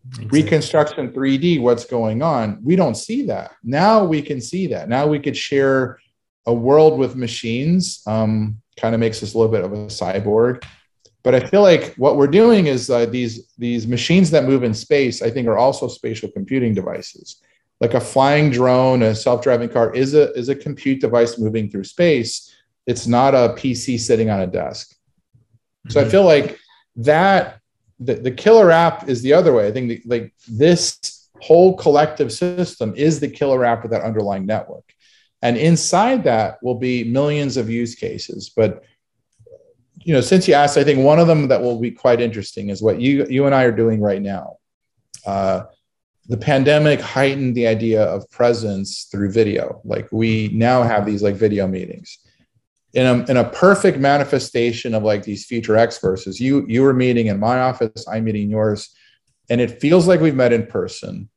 [0.09, 0.43] exactly.
[0.43, 2.61] reconstructs in 3D what's going on.
[2.63, 3.53] We don't see that.
[3.63, 4.89] Now we can see that.
[4.89, 5.99] Now we could share
[6.47, 8.03] a world with machines.
[8.07, 10.65] Um, kind of makes us a little bit of a cyborg.
[11.23, 14.75] But I feel like what we're doing is uh, these these machines that move in
[14.75, 15.23] space.
[15.23, 17.41] I think are also spatial computing devices
[17.83, 21.83] like a flying drone, a self-driving car is a is a compute device moving through
[21.83, 22.55] space.
[22.87, 24.93] It's not a PC sitting on a desk.
[24.93, 25.91] Mm-hmm.
[25.91, 26.11] So I mm-hmm.
[26.13, 26.61] feel like
[26.97, 27.59] that
[28.05, 29.67] the, the killer app is the other way.
[29.67, 34.47] I think the, like this whole collective system is the killer app of that underlying
[34.47, 34.93] network.
[35.43, 38.53] And inside that will be millions of use cases.
[38.55, 38.85] But
[40.05, 42.71] you know, since you asked, I think one of them that will be quite interesting
[42.71, 44.57] is what you you and I are doing right now.
[45.27, 45.65] Uh,
[46.29, 49.81] the pandemic heightened the idea of presence through video.
[49.85, 52.19] Like we now have these like video meetings.
[52.95, 57.29] In a, in a perfect manifestation of like these future Xverses, you you were meeting
[57.29, 58.95] in my office, I'm meeting yours,
[59.49, 61.31] and it feels like we've met in person.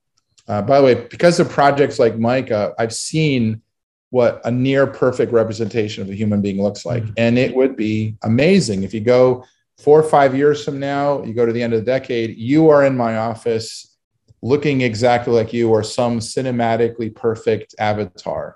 [0.47, 3.61] Uh, by the way, because of projects like Mica, I've seen
[4.09, 7.13] what a near perfect representation of a human being looks like, mm-hmm.
[7.17, 9.45] and it would be amazing if you go
[9.77, 12.69] four or five years from now, you go to the end of the decade, you
[12.69, 13.97] are in my office
[14.41, 18.55] looking exactly like you or some cinematically perfect avatar.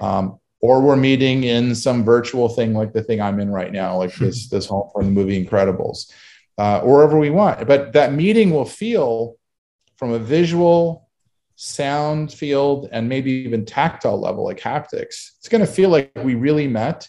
[0.00, 3.96] Um, or we're meeting in some virtual thing like the thing I'm in right now,
[3.98, 6.12] like this this home from the movie Incredibles,
[6.58, 7.68] uh, or wherever we want.
[7.68, 9.36] But that meeting will feel
[9.96, 11.08] from a visual,
[11.54, 15.36] sound field, and maybe even tactile level, like haptics.
[15.38, 17.08] It's going to feel like we really met,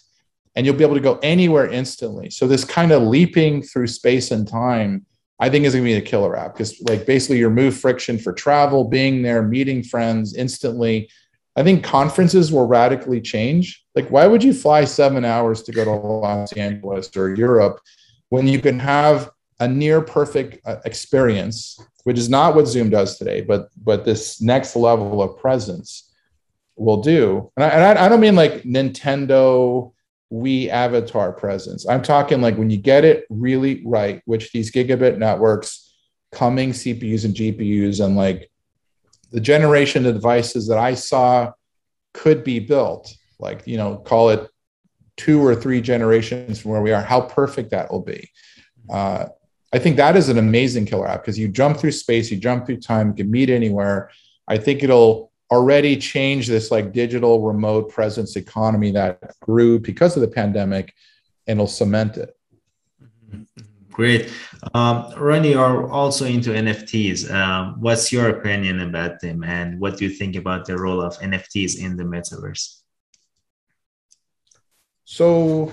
[0.54, 2.30] and you'll be able to go anywhere instantly.
[2.30, 5.04] So this kind of leaping through space and time,
[5.40, 8.18] I think, is going to be a killer app because, like, basically, you remove friction
[8.18, 11.10] for travel, being there, meeting friends instantly
[11.58, 13.84] I think conferences will radically change.
[13.96, 17.80] Like, why would you fly seven hours to go to Los Angeles or Europe
[18.28, 23.18] when you can have a near perfect uh, experience, which is not what Zoom does
[23.18, 26.12] today, but but this next level of presence
[26.76, 27.50] will do.
[27.56, 29.92] And I, and I don't mean like Nintendo
[30.32, 31.88] Wii avatar presence.
[31.88, 35.92] I'm talking like when you get it really right, which these gigabit networks,
[36.30, 38.48] coming CPUs and GPUs, and like
[39.30, 41.52] the generation of devices that I saw
[42.14, 44.48] could be built, like, you know, call it
[45.16, 48.30] two or three generations from where we are, how perfect that will be.
[48.90, 49.26] Uh,
[49.72, 52.66] I think that is an amazing killer app because you jump through space, you jump
[52.66, 54.10] through time, you can meet anywhere.
[54.46, 60.22] I think it'll already change this like digital remote presence economy that grew because of
[60.22, 60.94] the pandemic
[61.46, 62.34] and it'll cement it.
[63.98, 64.32] Great.
[64.74, 67.28] Um, Rony, you're also into NFTs.
[67.34, 71.18] Um, what's your opinion about them and what do you think about the role of
[71.18, 72.80] NFTs in the metaverse?
[75.04, 75.72] So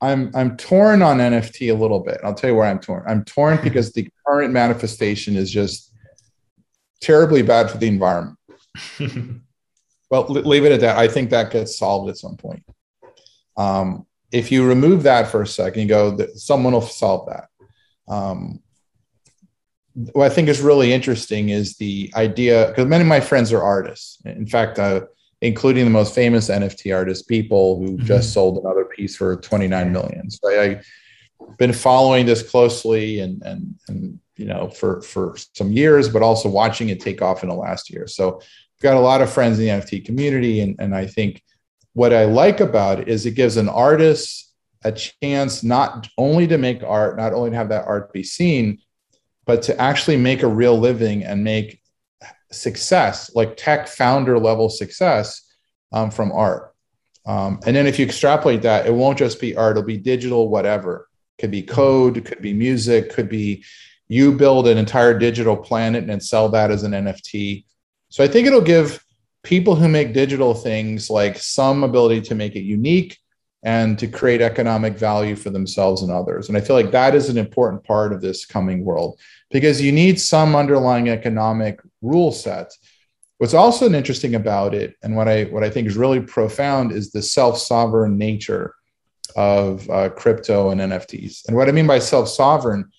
[0.00, 2.18] I'm I'm torn on NFT a little bit.
[2.24, 3.04] I'll tell you where I'm torn.
[3.06, 5.92] I'm torn because the current manifestation is just
[7.00, 8.38] terribly bad for the environment.
[10.10, 10.98] well, leave it at that.
[10.98, 12.64] I think that gets solved at some point.
[13.56, 17.48] Um, if you remove that for a second, you go, that someone will solve that.
[18.12, 18.60] Um,
[20.12, 23.62] what I think is really interesting is the idea because many of my friends are
[23.62, 24.20] artists.
[24.24, 25.02] In fact, uh,
[25.40, 28.04] including the most famous NFT artist, people who mm-hmm.
[28.04, 30.30] just sold another piece for 29 million.
[30.30, 30.80] So I,
[31.40, 36.22] have been following this closely and and and you know for for some years, but
[36.22, 38.06] also watching it take off in the last year.
[38.06, 41.42] So I've got a lot of friends in the NFT community, and and I think
[41.94, 44.52] what I like about it is it gives an artist
[44.84, 48.78] a chance not only to make art, not only to have that art be seen,
[49.46, 51.80] but to actually make a real living and make
[52.52, 55.42] success, like tech founder level success
[55.92, 56.74] um, from art.
[57.26, 60.48] Um, and then if you extrapolate that, it won't just be art, it'll be digital,
[60.48, 61.08] whatever.
[61.38, 63.64] Could be code, could be music, could be
[64.08, 67.64] you build an entire digital planet and sell that as an NFT.
[68.10, 69.02] So I think it'll give
[69.44, 73.18] people who make digital things like some ability to make it unique
[73.62, 76.48] and to create economic value for themselves and others.
[76.48, 79.18] And I feel like that is an important part of this coming world
[79.50, 82.72] because you need some underlying economic rule set.
[83.38, 87.10] What's also interesting about it, and what I what I think is really profound, is
[87.10, 88.74] the self-sovereign nature
[89.34, 91.48] of uh, crypto and NFTs.
[91.48, 92.90] And what I mean by self-sovereign,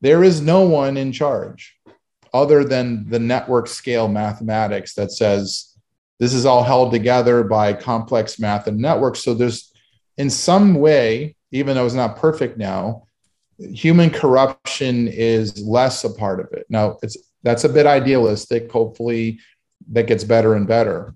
[0.00, 1.76] there is no one in charge
[2.32, 5.69] other than the network scale mathematics that says
[6.20, 9.24] this is all held together by complex math and networks.
[9.24, 9.72] So there's,
[10.18, 13.04] in some way, even though it's not perfect now,
[13.58, 16.66] human corruption is less a part of it.
[16.68, 18.70] Now, it's that's a bit idealistic.
[18.70, 19.40] Hopefully,
[19.92, 21.14] that gets better and better.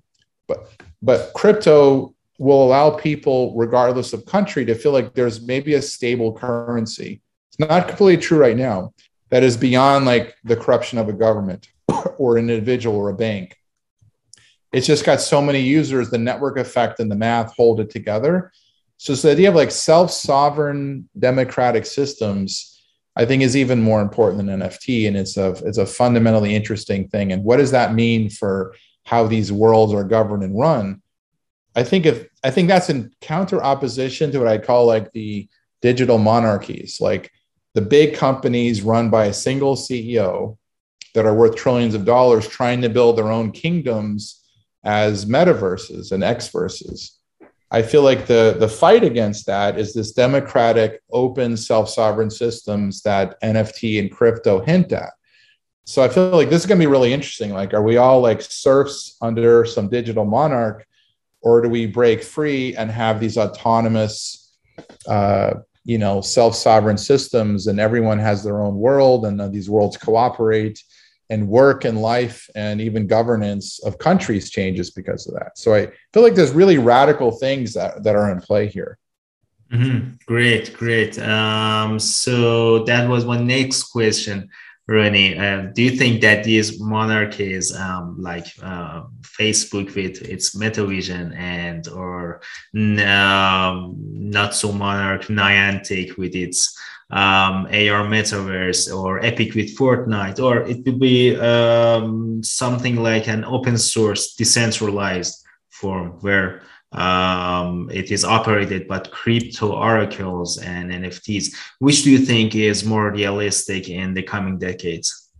[0.48, 5.82] But but crypto will allow people, regardless of country, to feel like there's maybe a
[5.82, 7.20] stable currency.
[7.50, 8.94] It's not completely true right now.
[9.28, 11.68] That is beyond like the corruption of a government
[12.16, 13.54] or an individual or a bank
[14.74, 18.50] it's just got so many users, the network effect and the math hold it together.
[18.96, 22.82] So, so the idea of like self-sovereign democratic systems,
[23.14, 27.06] I think, is even more important than NFT, and it's a it's a fundamentally interesting
[27.08, 27.30] thing.
[27.30, 31.00] And what does that mean for how these worlds are governed and run?
[31.76, 35.48] I think if I think that's in counter opposition to what I call like the
[35.82, 37.30] digital monarchies, like
[37.74, 40.56] the big companies run by a single CEO
[41.14, 44.43] that are worth trillions of dollars trying to build their own kingdoms
[44.84, 47.10] as metaverses and xverses.
[47.70, 53.02] I feel like the, the fight against that is this democratic, open, self sovereign systems
[53.02, 55.12] that NFT and crypto hint at.
[55.86, 57.52] So I feel like this is going to be really interesting.
[57.52, 60.86] Like, are we all like serfs under some digital monarch,
[61.42, 64.56] or do we break free and have these autonomous,
[65.08, 65.54] uh,
[65.84, 70.82] you know, self sovereign systems and everyone has their own world and these worlds cooperate?
[71.30, 75.56] And work and life and even governance of countries changes because of that.
[75.56, 78.98] So I feel like there's really radical things that, that are in play here.
[79.72, 80.10] Mm-hmm.
[80.26, 81.18] Great, great.
[81.18, 84.50] Um, so that was my next question.
[84.88, 91.34] Rony, uh, do you think that these monarchies, um, like uh, Facebook with its MetaVision
[91.34, 92.42] and or
[92.74, 96.78] um, not so monarch Niantic with its
[97.14, 103.44] um, AR metaverse or Epic with Fortnite, or it would be um, something like an
[103.44, 111.54] open source, decentralized form where um, it is operated by crypto oracles and NFTs.
[111.78, 115.30] Which do you think is more realistic in the coming decades?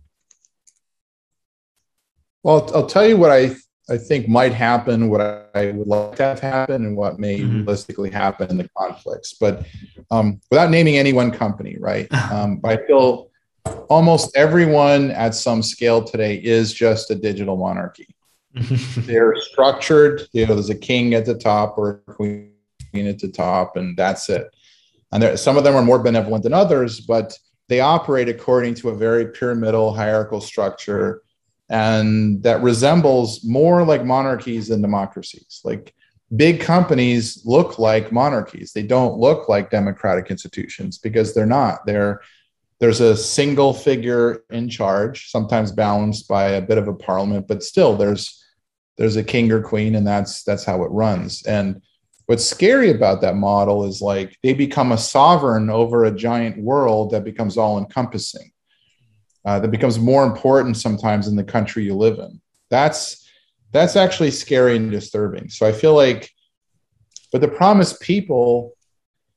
[2.41, 3.55] Well, I'll tell you what I
[3.89, 7.57] I think might happen, what I would like to have happen, and what may mm-hmm.
[7.57, 9.33] realistically happen in the conflicts.
[9.33, 9.65] But
[10.09, 12.07] um, without naming any one company, right?
[12.31, 13.29] Um, I feel
[13.87, 18.07] almost everyone at some scale today is just a digital monarchy.
[18.97, 20.23] They're structured.
[20.33, 22.51] You know, there's a king at the top or a queen
[22.95, 24.47] at the top, and that's it.
[25.11, 27.37] And there, some of them are more benevolent than others, but
[27.69, 31.21] they operate according to a very pyramidal hierarchical structure
[31.69, 35.61] and that resembles more like monarchies than democracies.
[35.63, 35.93] Like
[36.35, 38.73] big companies look like monarchies.
[38.73, 41.85] They don't look like democratic institutions because they're not.
[41.85, 42.21] They're
[42.79, 47.63] there's a single figure in charge, sometimes balanced by a bit of a parliament, but
[47.63, 48.43] still there's
[48.97, 51.43] there's a king or queen, and that's that's how it runs.
[51.45, 51.81] And
[52.25, 57.11] what's scary about that model is like they become a sovereign over a giant world
[57.11, 58.51] that becomes all encompassing
[59.45, 62.41] uh, that becomes more important sometimes in the country you live in.
[62.69, 63.29] That's
[63.71, 65.49] that's actually scary and disturbing.
[65.49, 66.31] So I feel like,
[67.31, 68.73] but the promised people,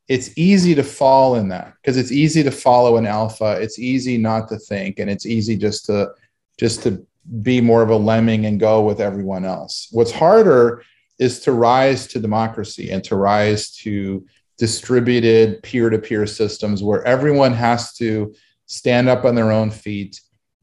[0.06, 3.58] it's easy to fall in that because it's easy to follow an alpha.
[3.60, 6.10] It's easy not to think, and it's easy just to
[6.58, 7.06] just to
[7.42, 9.88] be more of a lemming and go with everyone else.
[9.92, 10.82] What's harder
[11.18, 14.24] is to rise to democracy and to rise to
[14.56, 18.34] distributed peer-to-peer systems where everyone has to
[18.68, 20.20] stand up on their own feet.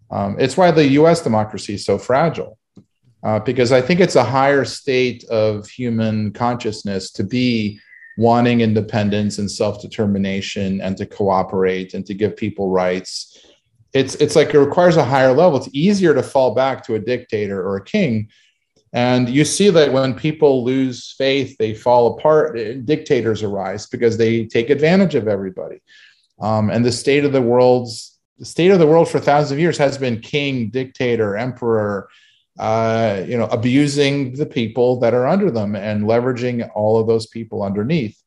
[0.09, 2.57] Um, it's why the US democracy is so fragile,
[3.23, 7.79] uh, because I think it's a higher state of human consciousness to be
[8.17, 13.45] wanting independence and self determination and to cooperate and to give people rights.
[13.93, 15.57] It's, it's like it requires a higher level.
[15.57, 18.29] It's easier to fall back to a dictator or a king.
[18.93, 22.55] And you see that when people lose faith, they fall apart.
[22.85, 25.81] Dictators arise because they take advantage of everybody.
[26.39, 29.59] Um, and the state of the world's the state of the world for thousands of
[29.59, 32.09] years has been king, dictator, emperor,
[32.59, 37.27] uh, you know, abusing the people that are under them and leveraging all of those
[37.27, 38.21] people underneath.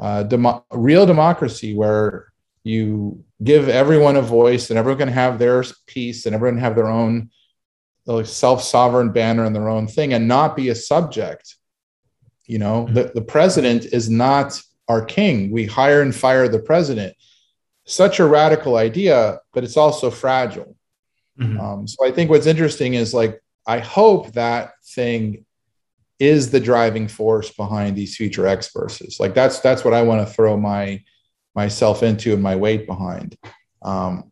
[0.00, 2.32] Uh, demo- real democracy, where
[2.64, 6.88] you give everyone a voice and everyone can have their piece and everyone have their
[6.88, 7.30] own
[8.24, 11.56] self-sovereign banner and their own thing and not be a subject.
[12.46, 12.94] You know, mm-hmm.
[12.94, 15.50] the, the president is not our king.
[15.52, 17.14] We hire and fire the president
[17.84, 20.76] such a radical idea, but it's also fragile.
[21.38, 21.60] Mm-hmm.
[21.60, 25.44] Um, so I think what's interesting is like, I hope that thing
[26.18, 29.18] is the driving force behind these future X verses.
[29.18, 31.02] Like that's that's what I want to throw my
[31.54, 33.36] myself into and my weight behind.
[33.82, 34.30] Um,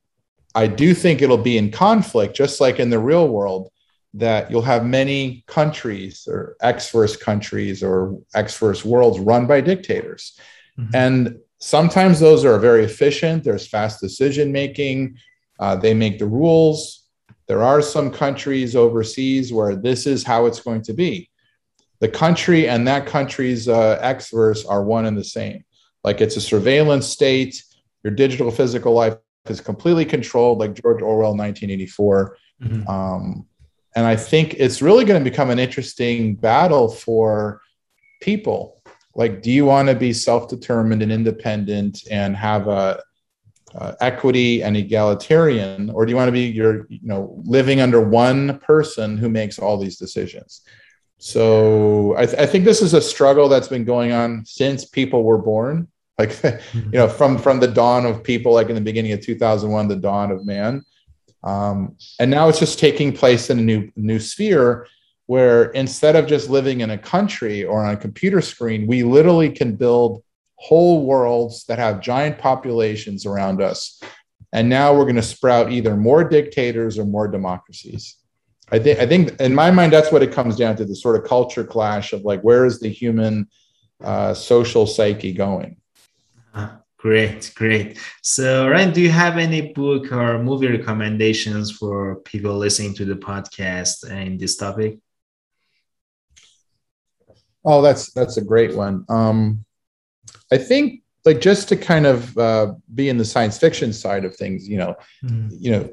[0.55, 3.71] I do think it'll be in conflict, just like in the real world,
[4.15, 10.39] that you'll have many countries or X-verse countries or X-verse worlds run by dictators.
[10.79, 10.95] Mm-hmm.
[10.95, 13.45] And Sometimes those are very efficient.
[13.45, 15.17] There's fast decision making.
[15.61, 17.05] Uh, they make the rules.
[17.47, 21.31] There are some countries overseas where this is how it's going to be.
[22.01, 25.65] The country and that country's uh, X-verse are one and the same.
[26.03, 27.63] Like it's a surveillance state.
[28.03, 29.15] Your digital physical life
[29.49, 32.39] is completely controlled, like George Orwell, 1984.
[32.61, 32.89] Mm-hmm.
[32.89, 33.47] Um,
[33.95, 37.61] and I think it's really going to become an interesting battle for
[38.21, 38.82] people
[39.15, 43.03] like do you want to be self-determined and independent and have a
[43.75, 48.01] uh, equity and egalitarian or do you want to be your you know living under
[48.01, 50.63] one person who makes all these decisions?
[51.19, 55.23] So I, th- I think this is a struggle that's been going on since people
[55.23, 55.89] were born.
[56.19, 56.39] Like
[56.75, 59.97] you know from from the dawn of people like in the beginning of 2001 the
[59.97, 60.85] dawn of man.
[61.45, 64.87] Um, and now it's just taking place in a new new sphere
[65.27, 69.51] where instead of just living in a country or on a computer screen, we literally
[69.51, 70.23] can build
[70.57, 74.01] whole worlds that have giant populations around us.
[74.53, 78.17] And now we're going to sprout either more dictators or more democracies.
[78.71, 81.17] I think, I think in my mind, that's what it comes down to the sort
[81.17, 83.49] of culture clash of like, where is the human
[84.03, 85.77] uh, social psyche going?
[86.55, 86.77] Uh-huh.
[86.97, 87.99] Great, great.
[88.23, 93.17] So, Ryan, do you have any book or movie recommendations for people listening to the
[93.17, 94.99] podcast in this topic?
[97.65, 99.05] Oh, that's that's a great one.
[99.09, 99.65] Um,
[100.51, 104.35] I think like just to kind of uh, be in the science fiction side of
[104.35, 105.49] things, you know, mm.
[105.53, 105.91] you know,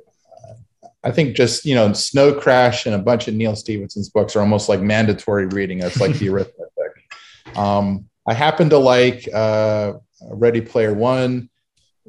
[1.03, 4.41] I think just you know, Snow Crash and a bunch of Neal Stephenson's books are
[4.41, 5.79] almost like mandatory reading.
[5.79, 7.57] It's like the arithmetic.
[7.57, 9.93] Um, I happen to like uh,
[10.29, 11.49] Ready Player One.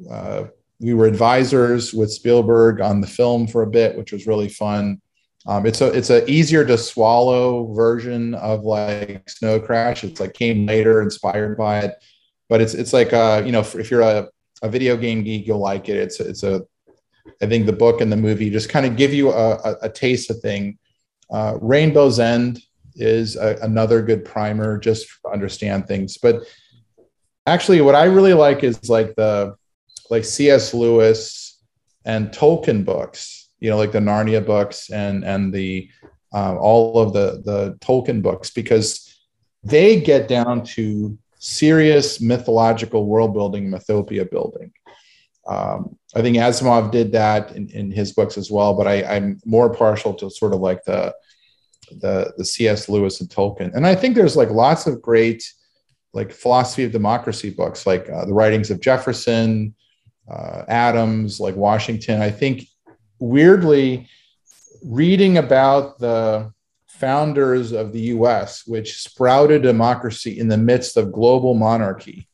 [0.09, 0.45] Uh,
[0.79, 4.99] we were advisors with Spielberg on the film for a bit, which was really fun.
[5.47, 10.03] Um, it's a it's a easier to swallow version of like Snow Crash.
[10.03, 11.95] It's like came later, inspired by it,
[12.47, 14.27] but it's it's like uh you know if, you're a,
[14.61, 15.97] a video game geek, you'll like it.
[15.97, 16.61] It's it's a
[17.41, 19.89] I think the book and the movie just kind of give you a, a, a
[19.89, 20.77] taste of thing.
[21.31, 22.61] Uh, Rainbow's End
[22.95, 26.17] is a, another good primer just to understand things.
[26.17, 26.43] But
[27.45, 29.55] actually, what I really like is like the
[30.09, 30.73] like C.S.
[30.73, 31.59] Lewis
[32.05, 33.40] and Tolkien books.
[33.61, 35.89] You know, like the Narnia books and and the
[36.33, 39.07] uh, all of the the Tolkien books because
[39.63, 44.71] they get down to serious mythological world building, mythopia building.
[45.47, 49.39] Um, I think Asimov did that in, in his books as well, but I, I'm
[49.43, 51.13] more partial to sort of like the
[51.99, 52.87] the the C.S.
[52.87, 55.43] Lewis and Tolkien, and I think there's like lots of great
[56.13, 59.73] like philosophy of democracy books, like uh, the writings of Jefferson,
[60.29, 62.21] uh, Adams, like Washington.
[62.21, 62.67] I think
[63.21, 64.09] weirdly,
[64.83, 66.51] reading about the
[66.87, 72.27] founders of the U.S., which sprouted democracy in the midst of global monarchy,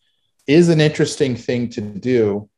[0.47, 2.49] is an interesting thing to do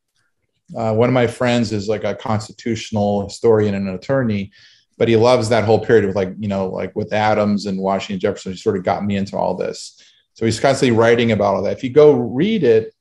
[0.75, 4.51] uh, one of my friends is like a constitutional historian and an attorney,
[4.97, 8.19] but he loves that whole period of like, you know, like with Adams and Washington
[8.19, 9.99] Jefferson, he sort of got me into all this.
[10.36, 11.77] So he's constantly writing about all that.
[11.77, 12.93] If you go read it,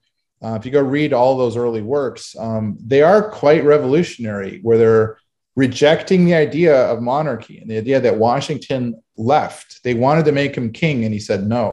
[0.43, 4.78] uh, if you go read all those early works, um, they are quite revolutionary, where
[4.78, 5.18] they're
[5.57, 9.82] rejecting the idea of monarchy and the idea that Washington left.
[9.82, 11.72] They wanted to make him king, and he said no.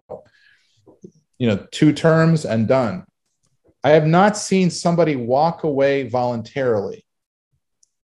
[1.38, 3.06] You know, two terms and done.
[3.84, 7.06] I have not seen somebody walk away voluntarily.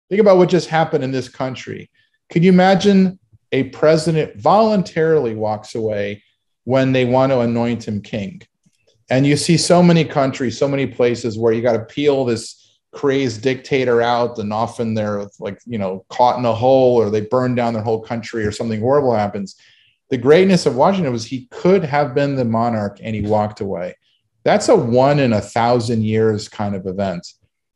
[0.09, 1.91] Think about what just happened in this country.
[2.29, 3.19] Can you imagine
[3.51, 6.23] a president voluntarily walks away
[6.63, 8.41] when they want to anoint him king?
[9.09, 12.79] And you see so many countries, so many places where you got to peel this
[12.91, 17.21] crazed dictator out, and often they're like, you know, caught in a hole or they
[17.21, 19.55] burn down their whole country or something horrible happens.
[20.09, 23.95] The greatness of Washington was he could have been the monarch and he walked away.
[24.43, 27.27] That's a one in a thousand years kind of event.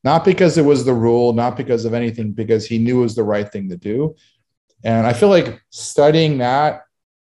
[0.04, 3.16] Not because it was the rule, not because of anything, because he knew it was
[3.16, 4.16] the right thing to do.
[4.84, 6.84] And I feel like studying that,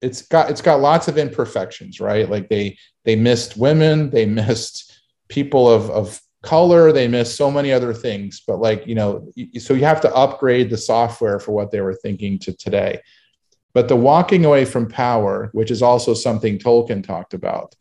[0.01, 2.29] it's got it's got lots of imperfections, right?
[2.29, 7.71] Like they they missed women, they missed people of of color, they missed so many
[7.71, 8.41] other things.
[8.45, 9.29] But like, you know,
[9.59, 13.01] so you have to upgrade the software for what they were thinking to today.
[13.73, 17.75] But the walking away from power, which is also something Tolkien talked about,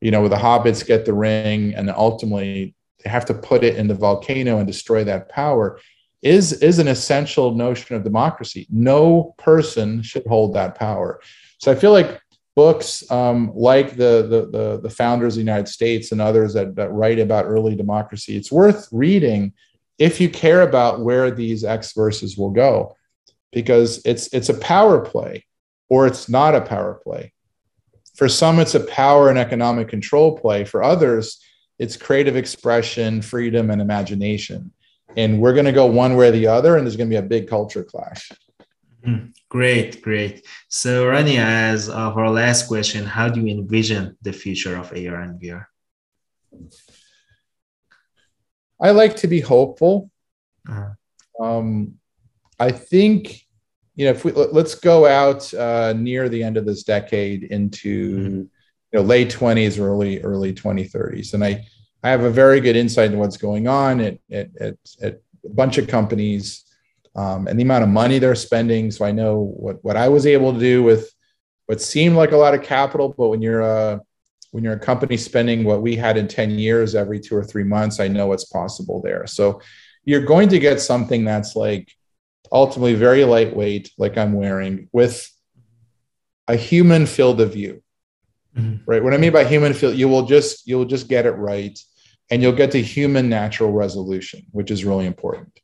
[0.00, 3.76] you know, where the hobbits get the ring and ultimately they have to put it
[3.76, 5.80] in the volcano and destroy that power
[6.22, 8.66] is is an essential notion of democracy.
[8.70, 11.20] No person should hold that power.
[11.62, 12.20] So I feel like
[12.56, 16.74] books um, like the, the, the the founders of the United States and others that,
[16.74, 19.52] that write about early democracy, it's worth reading
[19.96, 22.96] if you care about where these X verses will go,
[23.52, 25.46] because it's it's a power play
[25.88, 27.32] or it's not a power play.
[28.16, 30.64] For some, it's a power and economic control play.
[30.64, 31.40] For others,
[31.78, 34.72] it's creative expression, freedom, and imagination.
[35.16, 37.24] And we're going to go one way or the other, and there's going to be
[37.24, 38.32] a big culture clash.
[39.06, 39.30] Mm-hmm.
[39.52, 40.46] Great, great.
[40.68, 45.20] So, Rony, as of our last question, how do you envision the future of AR
[45.20, 45.66] and VR?
[48.80, 50.10] I like to be hopeful.
[50.66, 51.44] Uh-huh.
[51.44, 51.96] Um,
[52.58, 53.42] I think
[53.94, 58.16] you know, if we let's go out uh, near the end of this decade into
[58.16, 58.36] mm-hmm.
[58.38, 58.50] you
[58.94, 61.66] know late twenties, early early twenty thirties, and I
[62.02, 65.50] I have a very good insight into what's going on at at, at, at a
[65.50, 66.64] bunch of companies
[67.14, 68.90] um, and the amount of money they're spending.
[68.90, 71.12] So I know what what I was able to do with
[71.66, 74.00] what seemed like a lot of capital, but when you're a
[74.52, 77.64] when you're a company spending what we had in 10 years every two or three
[77.64, 79.26] months, I know what's possible there.
[79.26, 79.62] So
[80.04, 81.90] you're going to get something that's like
[82.52, 85.26] ultimately very lightweight, like I'm wearing, with
[86.48, 87.82] a human field of view.
[88.56, 88.84] Mm-hmm.
[88.84, 89.02] Right.
[89.02, 91.78] What I mean by human field, you will just you'll just get it right,
[92.30, 95.58] and you'll get to human natural resolution, which is really important.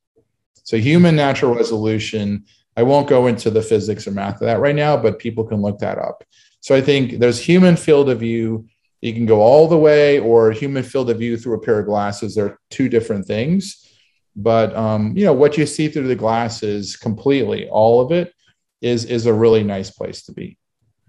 [0.69, 2.45] So human natural resolution.
[2.77, 5.63] I won't go into the physics or math of that right now, but people can
[5.63, 6.23] look that up.
[6.61, 8.67] So I think there's human field of view.
[9.01, 11.87] You can go all the way, or human field of view through a pair of
[11.87, 12.35] glasses.
[12.35, 13.89] They're two different things
[14.39, 18.33] but um, you know what you see through the glasses completely all of it
[18.81, 20.57] is is a really nice place to be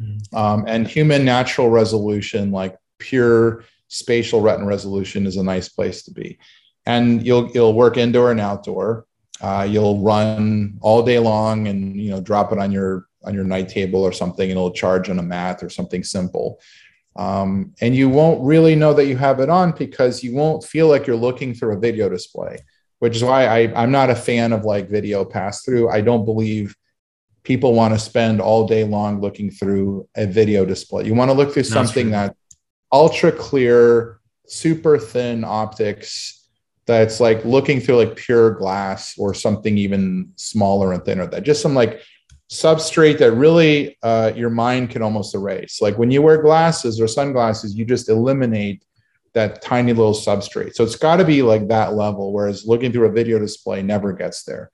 [0.01, 0.35] mm-hmm.
[0.35, 6.11] um, and human natural resolution like pure spatial retina resolution is a nice place to
[6.11, 6.39] be
[6.87, 9.05] and you'll you'll work indoor and outdoor
[9.41, 13.43] Uh, you'll run all day long and you know drop it on your on your
[13.43, 16.59] night table or something, and it'll charge on a mat or something simple.
[17.15, 20.87] Um, and you won't really know that you have it on because you won't feel
[20.87, 22.59] like you're looking through a video display,
[22.99, 25.89] which is why I, I'm not a fan of like video pass through.
[25.89, 26.75] I don't believe
[27.43, 31.05] people want to spend all day long looking through a video display.
[31.05, 32.35] You want to look through something that
[32.91, 36.38] ultra clear, super thin optics
[36.89, 41.61] that's like looking through like pure glass or something even smaller and thinner that just
[41.61, 42.01] some like
[42.49, 45.83] substrate that really uh, your mind can almost erase.
[45.83, 48.83] Like when you wear glasses or sunglasses, you just eliminate
[49.33, 50.73] that tiny little substrate.
[50.73, 54.11] So it's got to be like that level, whereas looking through a video display never
[54.11, 54.71] gets there.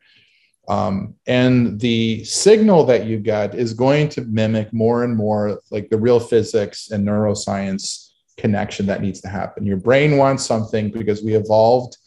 [0.70, 5.90] Um, and the signal that you get is going to mimic more and more like
[5.90, 9.66] the real physics and neuroscience connection that needs to happen.
[9.66, 11.98] Your brain wants something because we evolved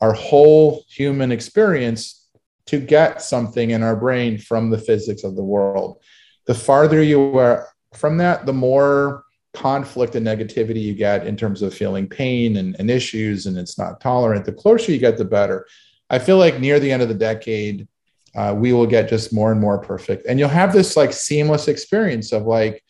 [0.00, 2.26] our whole human experience
[2.66, 6.02] to get something in our brain from the physics of the world.
[6.46, 9.24] The farther you are from that, the more
[9.54, 13.78] conflict and negativity you get in terms of feeling pain and, and issues, and it's
[13.78, 14.44] not tolerant.
[14.44, 15.66] The closer you get, the better.
[16.10, 17.88] I feel like near the end of the decade,
[18.36, 20.26] uh, we will get just more and more perfect.
[20.26, 22.84] And you'll have this like seamless experience of like,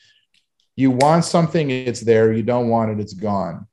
[0.75, 2.33] you want something, it's there.
[2.33, 3.68] You don't want it, it's gone.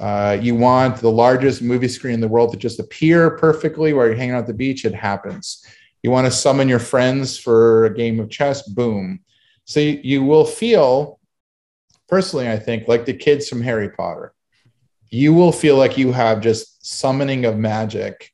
[0.00, 4.06] Uh, you want the largest movie screen in the world to just appear perfectly while
[4.06, 5.64] you're hanging out at the beach, it happens.
[6.02, 9.20] You want to summon your friends for a game of chess, boom.
[9.64, 11.18] So you, you will feel,
[12.08, 14.32] personally, I think, like the kids from Harry Potter.
[15.10, 18.32] You will feel like you have just summoning of magic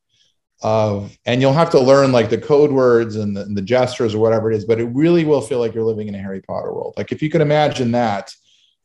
[0.62, 4.14] of and you'll have to learn like the code words and the, and the, gestures
[4.14, 6.40] or whatever it is but it really will feel like you're living in a harry
[6.40, 8.32] potter world like if you could imagine that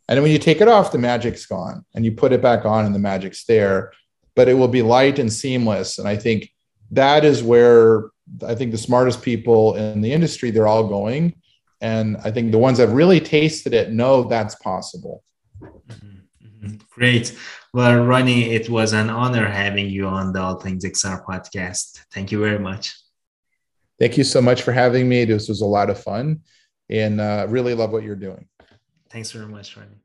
[0.07, 2.85] and when you take it off, the magic's gone and you put it back on
[2.85, 3.91] and the magic's there,
[4.35, 5.99] but it will be light and seamless.
[5.99, 6.49] And I think
[6.91, 8.09] that is where
[8.45, 11.35] I think the smartest people in the industry, they're all going.
[11.81, 15.23] And I think the ones that really tasted it know that's possible.
[15.61, 16.07] Mm-hmm.
[16.45, 16.75] mm-hmm.
[16.89, 17.37] Great.
[17.73, 21.99] Well, Rony, it was an honor having you on the All Things XR podcast.
[22.11, 22.95] Thank you very much.
[23.99, 25.25] Thank you so much for having me.
[25.25, 26.41] This was a lot of fun
[26.89, 28.47] and uh, really love what you're doing.
[29.09, 29.99] Thanks very much, Rony.